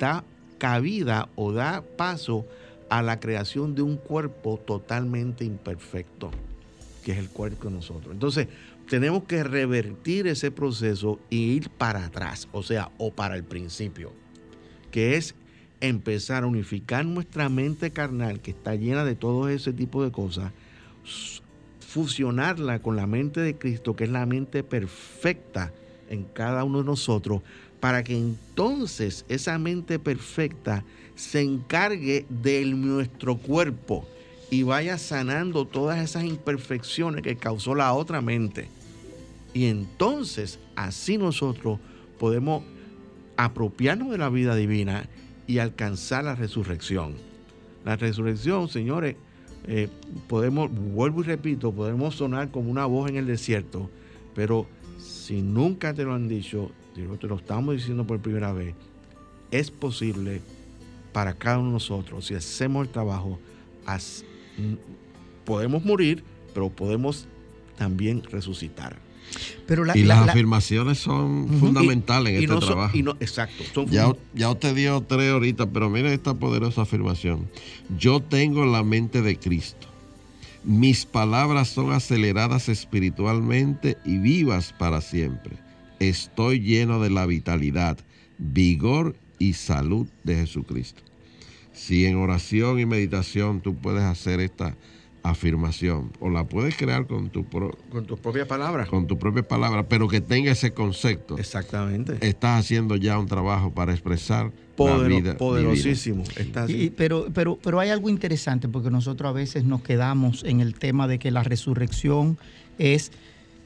da 0.01 0.25
cabida 0.59 1.29
o 1.37 1.53
da 1.53 1.85
paso 1.97 2.45
a 2.91 3.03
la 3.03 3.21
creación 3.21 3.77
de 3.77 3.83
un 3.83 3.99
cuerpo 3.99 4.59
totalmente 4.67 5.45
imperfecto, 5.45 6.33
que 7.05 7.13
es 7.13 7.19
el 7.19 7.29
cuerpo 7.29 7.69
de 7.69 7.77
nosotros. 7.77 8.13
Entonces, 8.13 8.49
tenemos 8.89 9.23
que 9.23 9.45
revertir 9.45 10.27
ese 10.27 10.51
proceso 10.51 11.21
e 11.31 11.37
ir 11.37 11.71
para 11.71 12.05
atrás, 12.05 12.49
o 12.51 12.65
sea, 12.65 12.91
o 12.99 13.13
para 13.13 13.37
el 13.37 13.45
principio, 13.45 14.13
que 14.91 15.15
es 15.15 15.37
empezar 15.81 16.43
a 16.43 16.49
unificar 16.49 17.05
nuestra 17.05 17.49
mente 17.49 17.93
carnal, 17.93 18.41
que 18.41 18.51
está 18.51 18.75
llena 18.75 19.05
de 19.05 19.15
todo 19.15 19.49
ese 19.49 19.73
tipo 19.73 20.03
de 20.03 20.11
cosas, 20.11 20.53
fusionarla 21.93 22.79
con 22.79 22.97
la 22.97 23.07
mente 23.07 23.41
de 23.41 23.57
Cristo, 23.57 23.95
que 23.95 24.05
es 24.05 24.11
la 24.11 24.27
mente 24.27 24.63
perfecta 24.63 25.73
en 26.09 26.25
cada 26.25 26.65
uno 26.65 26.79
de 26.79 26.85
nosotros, 26.85 27.43
para 27.81 28.05
que 28.05 28.17
entonces 28.17 29.25
esa 29.29 29.59
mente 29.59 29.99
perfecta 29.99 30.85
se 31.15 31.43
encargue 31.43 32.27
de 32.29 32.65
nuestro 32.65 33.37
cuerpo 33.37 34.07
y 34.51 34.63
vaya 34.63 34.99
sanando 34.99 35.67
todas 35.67 35.99
esas 35.99 36.25
imperfecciones 36.25 37.23
que 37.23 37.37
causó 37.37 37.75
la 37.75 37.93
otra 37.93 38.21
mente. 38.21 38.69
Y 39.55 39.67
entonces 39.67 40.59
así 40.77 41.19
nosotros 41.19 41.79
podemos 42.19 42.63
apropiarnos 43.37 44.11
de 44.11 44.19
la 44.19 44.29
vida 44.29 44.55
divina 44.55 45.09
y 45.47 45.59
alcanzar 45.59 46.25
la 46.25 46.35
resurrección. 46.35 47.15
La 47.85 47.97
resurrección, 47.97 48.69
señores, 48.69 49.17
eh, 49.67 49.89
podemos, 50.29 50.71
vuelvo 50.73 51.21
y 51.21 51.25
repito, 51.25 51.73
podemos 51.73 52.17
sonar 52.17 52.51
como 52.51 52.71
una 52.71 52.87
voz 52.87 53.11
en 53.11 53.17
el 53.17 53.27
desierto, 53.27 53.91
pero 54.35 54.67
si 54.99 55.43
nunca 55.43 55.95
te 55.95 56.05
lo 56.05 56.15
han 56.15 56.29
dicho, 56.29 56.71
te 56.95 57.27
lo 57.27 57.37
estamos 57.37 57.77
diciendo 57.77 58.07
por 58.07 58.21
primera 58.21 58.53
vez, 58.53 58.75
es 59.51 59.71
posible 59.71 60.41
para 61.13 61.35
cada 61.35 61.59
uno 61.59 61.69
de 61.69 61.75
nosotros, 61.75 62.27
si 62.27 62.35
hacemos 62.35 62.87
el 62.87 62.93
trabajo, 62.93 63.39
podemos 65.45 65.85
morir, 65.85 66.25
pero 66.55 66.71
podemos 66.71 67.27
también 67.77 68.23
resucitar. 68.25 68.97
Pero 69.67 69.85
y 69.95 70.03
las 70.03 70.29
afirmaciones 70.29 70.99
son 70.99 71.49
fundamentales 71.59 72.35
en 72.35 72.51
este 72.51 72.67
trabajo. 72.67 72.97
exacto. 73.21 73.87
ya, 73.87 74.13
ya 74.35 74.51
usted 74.51 74.75
dio 74.75 75.01
tres 75.03 75.33
ahorita, 75.33 75.71
pero 75.71 75.89
mire 75.89 76.13
esta 76.13 76.35
poderosa 76.35 76.83
afirmación. 76.83 77.49
Yo 77.99 78.21
tengo 78.21 78.67
la 78.67 78.83
mente 78.83 79.23
de 79.23 79.39
Cristo. 79.39 79.89
Mis 80.65 81.07
palabras 81.07 81.69
son 81.69 81.93
aceleradas 81.93 82.69
espiritualmente 82.69 83.99
y 84.05 84.19
vivas 84.19 84.73
para 84.79 85.01
siempre. 85.01 85.57
Estoy 85.99 86.61
lleno 86.61 87.01
de 87.01 87.11
la 87.11 87.27
vitalidad, 87.27 87.99
vigor 88.39 89.17
y 89.39 89.55
salud 89.55 90.07
de 90.23 90.37
Jesucristo. 90.37 91.03
Si 91.73 92.07
en 92.07 92.17
oración 92.17 92.79
y 92.79 92.87
meditación 92.87 93.61
tú 93.61 93.75
puedes 93.75 94.03
hacer 94.03 94.41
esta 94.41 94.77
afirmación 95.23 96.11
o 96.21 96.29
la 96.31 96.45
puedes 96.45 96.77
crear 96.77 97.07
con 97.07 97.31
tu 97.31 97.45
con 97.91 98.07
tus 98.07 98.19
propias 98.19 98.47
palabras. 98.47 98.89
con 98.89 99.07
tu 99.07 99.19
propia 99.19 99.47
palabra 99.47 99.89
pero 99.89 100.09
que 100.09 100.21
tenga 100.21 100.51
ese 100.51 100.73
concepto. 100.73 101.39
Exactamente. 101.39 102.19
Estás 102.21 102.61
haciendo 102.61 102.97
ya 102.97 103.19
un 103.19 103.27
trabajo 103.27 103.71
para 103.71 103.93
expresar 103.93 104.51
la 104.79 104.99
vida 104.99 105.37
poderosísimo. 105.37 106.25
Pero 106.97 107.29
pero 107.33 107.59
pero 107.63 107.81
hay 107.81 107.91
algo 107.91 108.09
interesante 108.09 108.69
porque 108.69 108.91
nosotros 108.91 109.29
a 109.29 109.33
veces 109.33 109.65
nos 109.65 109.83
quedamos 109.83 110.43
en 110.45 110.61
el 110.61 110.75
tema 110.75 111.07
de 111.07 111.19
que 111.19 111.31
la 111.31 111.45
resurrección 111.45 112.39
es 112.79 113.13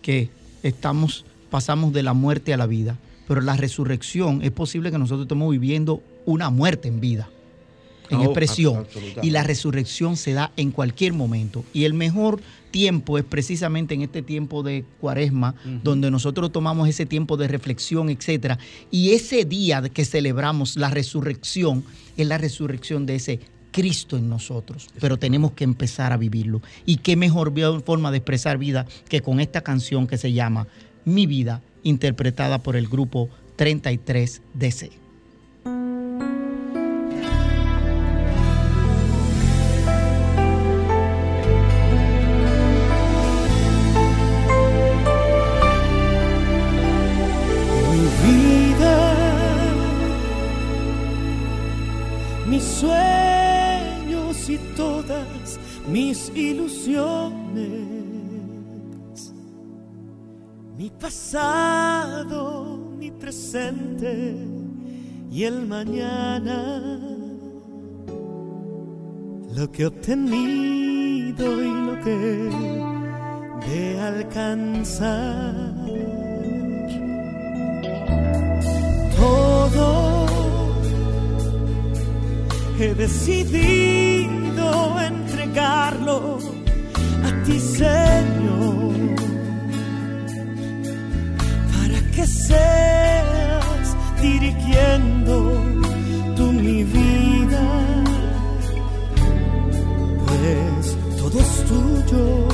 que 0.03 0.29
estamos 0.63 1.25
pasamos 1.51 1.93
de 1.93 2.03
la 2.03 2.13
muerte 2.13 2.53
a 2.53 2.57
la 2.57 2.67
vida 2.67 2.99
pero 3.29 3.41
la 3.41 3.57
resurrección 3.57 4.43
es 4.43 4.51
posible 4.51 4.91
que 4.91 4.99
nosotros 4.99 5.25
estemos 5.25 5.51
viviendo 5.51 6.03
una 6.27 6.51
muerte 6.51 6.89
en 6.89 7.01
vida 7.01 7.29
en 8.11 8.19
oh, 8.19 8.25
expresión. 8.25 8.87
Y 9.23 9.31
la 9.31 9.43
resurrección 9.43 10.17
se 10.17 10.33
da 10.33 10.53
en 10.57 10.71
cualquier 10.71 11.13
momento. 11.13 11.65
Y 11.73 11.85
el 11.85 11.95
mejor 11.95 12.41
tiempo 12.71 13.19
es 13.19 13.25
precisamente 13.25 13.95
en 13.95 14.03
este 14.03 14.23
tiempo 14.23 14.63
de 14.63 14.85
cuaresma, 15.01 15.55
donde 15.83 16.11
nosotros 16.11 16.53
tomamos 16.53 16.89
ese 16.89 17.07
tiempo 17.07 17.37
de 17.37 17.49
reflexión, 17.49 18.11
etc. 18.11 18.59
Y 18.91 19.13
ese 19.13 19.45
día 19.45 19.83
que 19.83 20.05
celebramos 20.05 20.77
la 20.77 20.91
resurrección 20.91 21.85
es 22.17 22.27
la 22.27 22.39
resurrección 22.39 23.07
de 23.07 23.17
ese 23.17 23.41
Cristo 23.71 24.17
en 24.17 24.31
nosotros, 24.31 24.89
pero 25.01 25.19
tenemos 25.19 25.53
que 25.53 25.65
empezar 25.65 26.13
a 26.13 26.17
vivirlo. 26.17 26.63
Y 26.87 26.97
qué 26.97 27.15
mejor 27.15 27.53
forma 27.85 28.11
de 28.11 28.19
expresar 28.19 28.57
vida 28.57 28.87
que 29.09 29.21
con 29.21 29.39
esta 29.39 29.61
canción 29.61 30.07
que 30.07 30.17
se 30.17 30.33
llama 30.33 30.67
Mi 31.05 31.27
vida, 31.27 31.61
interpretada 31.83 32.63
por 32.63 32.77
el 32.77 32.89
grupo 32.89 33.29
33 52.67 55.07
DC. 55.07 55.59
mis 55.89 56.31
ilusiones, 56.35 57.71
mi 60.77 60.91
pasado, 60.91 62.77
mi 62.99 63.11
presente 63.11 64.37
y 65.31 65.45
el 65.45 65.67
mañana, 65.67 67.01
lo 69.55 69.71
que 69.71 69.83
he 69.83 69.87
obtenido 69.87 71.62
y 71.62 71.71
lo 71.87 72.01
que 72.03 72.51
de 73.67 74.01
alcanzar. 74.01 75.95
He 82.79 82.95
decidido 82.95 85.01
en 85.01 85.27
a 87.24 87.31
ti, 87.45 87.59
Señor, 87.59 88.95
para 91.74 91.99
que 92.14 92.27
seas 92.27 93.97
dirigiendo 94.20 95.64
tú 96.37 96.53
mi 96.53 96.85
vida, 96.85 97.64
pues 100.27 100.97
todo 101.18 101.41
es 101.41 101.64
tuyo 101.70 102.49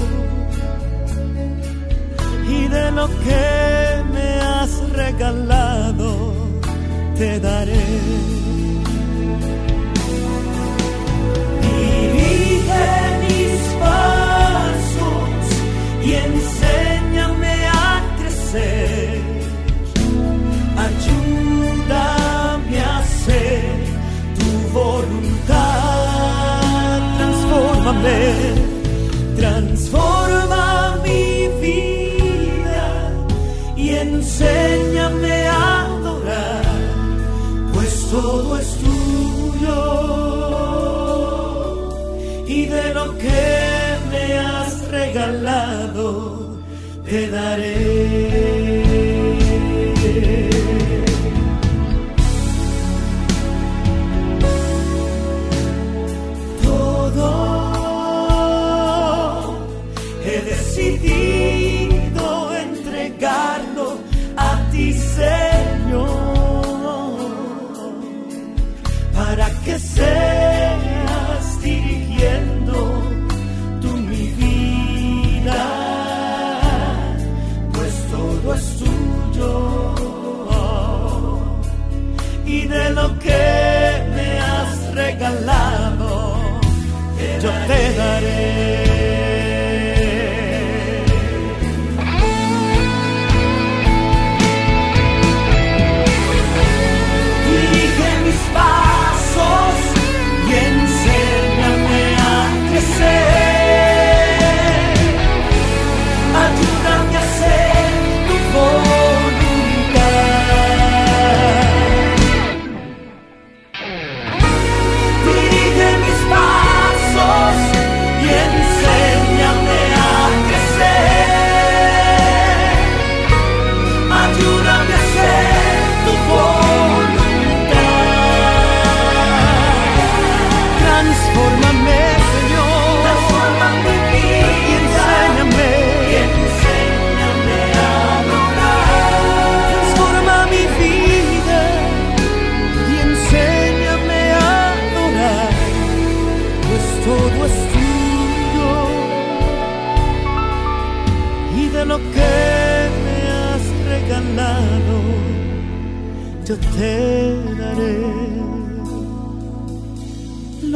y 2.48 2.68
de 2.68 2.90
lo 2.92 3.08
que 3.08 4.04
me 4.14 4.40
has 4.40 4.90
regalado 4.90 6.32
te 7.16 7.40
daré. 7.40 8.51
Y 16.04 16.12
enséñame 16.14 17.66
a 17.66 18.02
crecer. 18.18 19.20
Ayúdame 20.86 22.80
a 22.80 22.98
hacer 22.98 23.62
tu 24.38 24.50
voluntad. 24.78 25.92
Transfórmame, 27.18 28.20
transforma 29.36 30.64
mi 31.04 31.48
vida 31.60 32.90
y 33.76 33.90
enséñame 33.90 35.46
a 35.48 35.82
adorar, 35.86 36.64
pues 37.72 37.92
todo 38.10 38.58
es 38.58 38.82
de 42.72 42.94
lo 42.94 43.18
que 43.18 43.71
regalado 45.12 46.58
te 47.04 47.28
daré. 47.28 48.61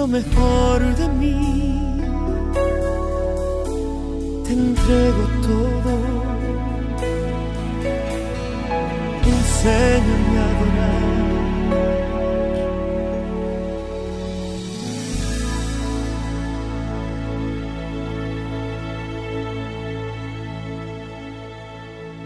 Mejor 0.07 0.97
de 0.97 1.09
mí. 1.09 2.01
Te 4.45 4.53
entrego 4.53 5.25
todo. 5.43 6.27
Enséñame 9.25 10.39
a 10.39 10.45
adorar. 10.57 11.07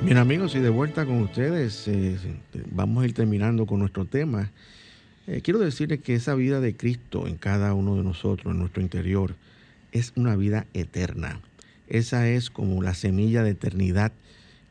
Bien 0.03 0.19
amigos, 0.19 0.55
y 0.57 0.59
de 0.59 0.71
vuelta 0.71 1.07
con 1.07 1.23
ustedes, 1.23 1.87
eh, 1.87 2.17
vamos 2.73 3.03
a 3.03 3.07
ir 3.07 3.15
terminando 3.15 3.65
con 3.65 3.79
nuestro 3.79 4.07
tema. 4.07 4.51
Eh, 5.31 5.43
quiero 5.43 5.61
decirles 5.61 6.01
que 6.01 6.17
esa 6.17 6.35
vida 6.35 6.61
de 6.61 6.77
Cristo 6.77 7.29
en 7.29 7.37
cada 7.37 7.73
uno 7.73 7.95
de 7.95 8.03
nosotros, 8.03 8.53
en 8.53 8.59
nuestro 8.59 8.83
interior, 8.83 9.37
es 9.93 10.13
una 10.17 10.35
vida 10.35 10.67
eterna. 10.75 11.41
Esa 11.87 12.29
es 12.29 12.51
como 12.51 12.83
la 12.83 12.95
semilla 12.95 13.45
de 13.45 13.51
eternidad 13.51 14.11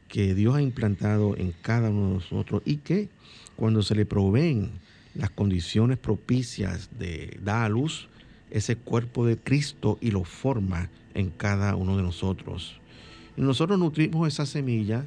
que 0.09 0.35
Dios 0.35 0.57
ha 0.57 0.61
implantado 0.61 1.37
en 1.37 1.53
cada 1.61 1.89
uno 1.89 2.09
de 2.09 2.13
nosotros 2.15 2.61
y 2.65 2.75
que 2.75 3.07
cuando 3.55 3.83
se 3.83 3.95
le 3.95 4.05
proveen 4.05 4.71
las 5.15 5.29
condiciones 5.29 5.97
propicias 5.97 6.89
de 6.99 7.39
dar 7.41 7.63
a 7.63 7.69
luz 7.69 8.09
ese 8.51 8.75
cuerpo 8.75 9.25
de 9.25 9.37
Cristo 9.37 9.97
y 10.01 10.11
lo 10.11 10.25
forma 10.25 10.89
en 11.13 11.29
cada 11.29 11.73
uno 11.77 11.95
de 11.95 12.03
nosotros. 12.03 12.81
Y 13.37 13.41
nosotros 13.41 13.79
nutrimos 13.79 14.27
esa 14.27 14.45
semilla 14.45 15.05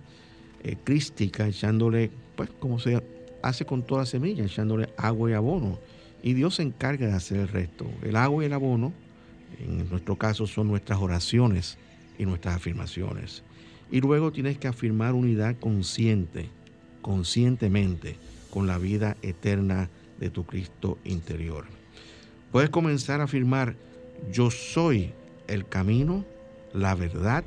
eh, 0.64 0.78
crística 0.82 1.46
echándole, 1.46 2.10
pues 2.36 2.48
como 2.58 2.78
se 2.78 3.02
hace 3.42 3.64
con 3.64 3.82
toda 3.82 4.06
semilla, 4.06 4.44
echándole 4.44 4.88
agua 4.96 5.30
y 5.30 5.34
abono. 5.34 5.78
Y 6.22 6.34
Dios 6.34 6.56
se 6.56 6.62
encarga 6.62 7.06
de 7.06 7.12
hacer 7.12 7.38
el 7.38 7.48
resto. 7.48 7.86
El 8.02 8.16
agua 8.16 8.42
y 8.42 8.46
el 8.46 8.52
abono, 8.52 8.92
en 9.60 9.88
nuestro 9.90 10.16
caso, 10.16 10.46
son 10.46 10.68
nuestras 10.68 11.00
oraciones 11.00 11.78
y 12.18 12.24
nuestras 12.24 12.56
afirmaciones. 12.56 13.42
Y 13.90 14.00
luego 14.00 14.32
tienes 14.32 14.58
que 14.58 14.68
afirmar 14.68 15.14
unidad 15.14 15.56
consciente, 15.58 16.48
conscientemente, 17.02 18.16
con 18.50 18.66
la 18.66 18.78
vida 18.78 19.16
eterna 19.22 19.90
de 20.20 20.30
tu 20.30 20.44
Cristo 20.44 20.98
interior. 21.04 21.64
Puedes 22.52 22.70
comenzar 22.70 23.20
a 23.20 23.24
afirmar, 23.24 23.74
yo 24.30 24.50
soy 24.50 25.12
el 25.48 25.66
camino, 25.66 26.24
la 26.72 26.94
verdad, 26.94 27.44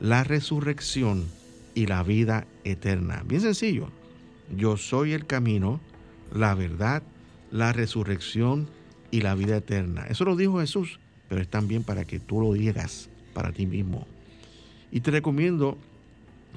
la 0.00 0.24
resurrección 0.24 1.26
y 1.74 1.86
la 1.86 2.02
vida 2.02 2.46
eterna. 2.64 3.22
Bien 3.26 3.40
sencillo. 3.40 3.90
Yo 4.56 4.76
soy 4.76 5.12
el 5.12 5.26
camino, 5.26 5.80
la 6.32 6.54
verdad, 6.54 7.02
la 7.50 7.72
resurrección 7.72 8.68
y 9.10 9.20
la 9.20 9.34
vida 9.34 9.56
eterna. 9.56 10.06
Eso 10.08 10.24
lo 10.24 10.36
dijo 10.36 10.60
Jesús, 10.60 10.98
pero 11.28 11.40
es 11.40 11.48
también 11.48 11.82
para 11.82 12.04
que 12.04 12.20
tú 12.20 12.40
lo 12.40 12.52
digas 12.52 13.08
para 13.32 13.52
ti 13.52 13.66
mismo. 13.66 14.06
Y 14.90 15.00
te 15.00 15.10
recomiendo 15.10 15.78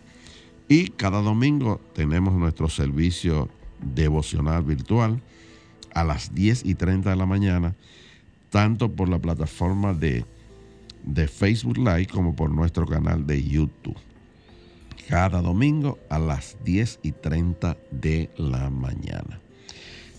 Y 0.70 0.88
cada 0.90 1.20
domingo 1.20 1.80
tenemos 1.94 2.32
nuestro 2.32 2.68
servicio 2.68 3.48
devocional 3.82 4.62
virtual 4.62 5.20
a 5.92 6.04
las 6.04 6.32
10 6.32 6.64
y 6.64 6.76
30 6.76 7.10
de 7.10 7.16
la 7.16 7.26
mañana, 7.26 7.74
tanto 8.50 8.92
por 8.92 9.08
la 9.08 9.18
plataforma 9.18 9.94
de, 9.94 10.24
de 11.02 11.26
Facebook 11.26 11.76
Live 11.76 12.06
como 12.06 12.36
por 12.36 12.52
nuestro 12.52 12.86
canal 12.86 13.26
de 13.26 13.42
YouTube. 13.42 13.98
Cada 15.08 15.42
domingo 15.42 15.98
a 16.08 16.20
las 16.20 16.56
10 16.62 17.00
y 17.02 17.10
30 17.10 17.76
de 17.90 18.30
la 18.36 18.70
mañana. 18.70 19.40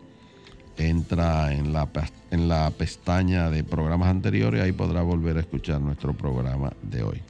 Entra 0.79 1.53
en 1.53 1.73
la, 1.73 1.89
en 2.31 2.49
la 2.49 2.71
pestaña 2.71 3.51
de 3.51 3.65
programas 3.65 4.09
anteriores, 4.09 4.63
ahí 4.63 4.73
podrás 4.73 5.05
volver 5.05 5.37
a 5.37 5.41
escuchar 5.41 5.81
nuestro 5.81 6.13
programa 6.13 6.73
de 6.83 7.03
hoy. 7.03 7.23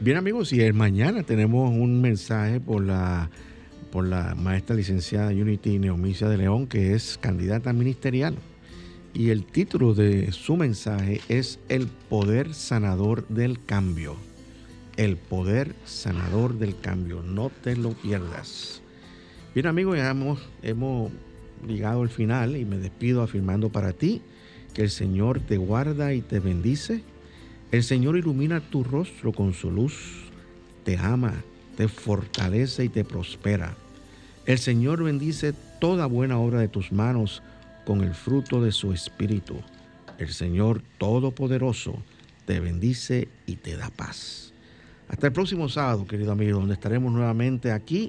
Bien 0.00 0.16
amigos, 0.16 0.52
y 0.52 0.60
el 0.60 0.74
mañana 0.74 1.22
tenemos 1.22 1.70
un 1.70 2.00
mensaje 2.00 2.60
por 2.60 2.82
la, 2.82 3.28
por 3.92 4.06
la 4.06 4.34
maestra 4.34 4.76
licenciada 4.76 5.30
Unity 5.30 5.78
Neomicia 5.78 6.28
de 6.28 6.38
León, 6.38 6.66
que 6.66 6.94
es 6.94 7.18
candidata 7.18 7.72
ministerial 7.72 8.36
y 9.14 9.30
el 9.30 9.44
título 9.44 9.94
de 9.94 10.30
su 10.32 10.56
mensaje 10.56 11.20
es 11.28 11.58
El 11.68 11.88
poder 11.88 12.54
sanador 12.54 13.26
del 13.28 13.64
cambio. 13.64 14.16
El 14.96 15.16
poder 15.16 15.74
sanador 15.84 16.58
del 16.58 16.78
cambio. 16.78 17.22
No 17.22 17.50
te 17.50 17.76
lo 17.76 17.94
pierdas. 17.94 18.82
Bien 19.54 19.66
amigos, 19.66 19.96
ya 19.96 20.10
hemos 20.10 21.10
llegado 21.66 22.02
al 22.02 22.08
final 22.08 22.56
y 22.56 22.64
me 22.64 22.78
despido 22.78 23.22
afirmando 23.22 23.70
para 23.70 23.92
ti 23.92 24.22
que 24.74 24.82
el 24.82 24.90
Señor 24.90 25.40
te 25.40 25.56
guarda 25.56 26.14
y 26.14 26.20
te 26.20 26.40
bendice. 26.40 27.02
El 27.72 27.82
Señor 27.82 28.16
ilumina 28.16 28.60
tu 28.60 28.84
rostro 28.84 29.32
con 29.32 29.52
su 29.52 29.70
luz, 29.70 30.30
te 30.84 30.96
ama, 30.96 31.34
te 31.76 31.88
fortalece 31.88 32.84
y 32.84 32.88
te 32.88 33.04
prospera. 33.04 33.74
El 34.46 34.58
Señor 34.58 35.02
bendice 35.02 35.52
toda 35.80 36.06
buena 36.06 36.38
obra 36.38 36.60
de 36.60 36.68
tus 36.68 36.92
manos 36.92 37.42
con 37.84 38.02
el 38.02 38.14
fruto 38.14 38.62
de 38.62 38.72
su 38.72 38.92
espíritu. 38.92 39.56
El 40.18 40.28
Señor 40.28 40.82
Todopoderoso 40.98 42.02
te 42.46 42.60
bendice 42.60 43.28
y 43.46 43.56
te 43.56 43.76
da 43.76 43.90
paz. 43.90 44.52
Hasta 45.08 45.28
el 45.28 45.32
próximo 45.32 45.68
sábado, 45.68 46.06
querido 46.06 46.32
amigo, 46.32 46.58
donde 46.58 46.74
estaremos 46.74 47.12
nuevamente 47.12 47.72
aquí 47.72 48.08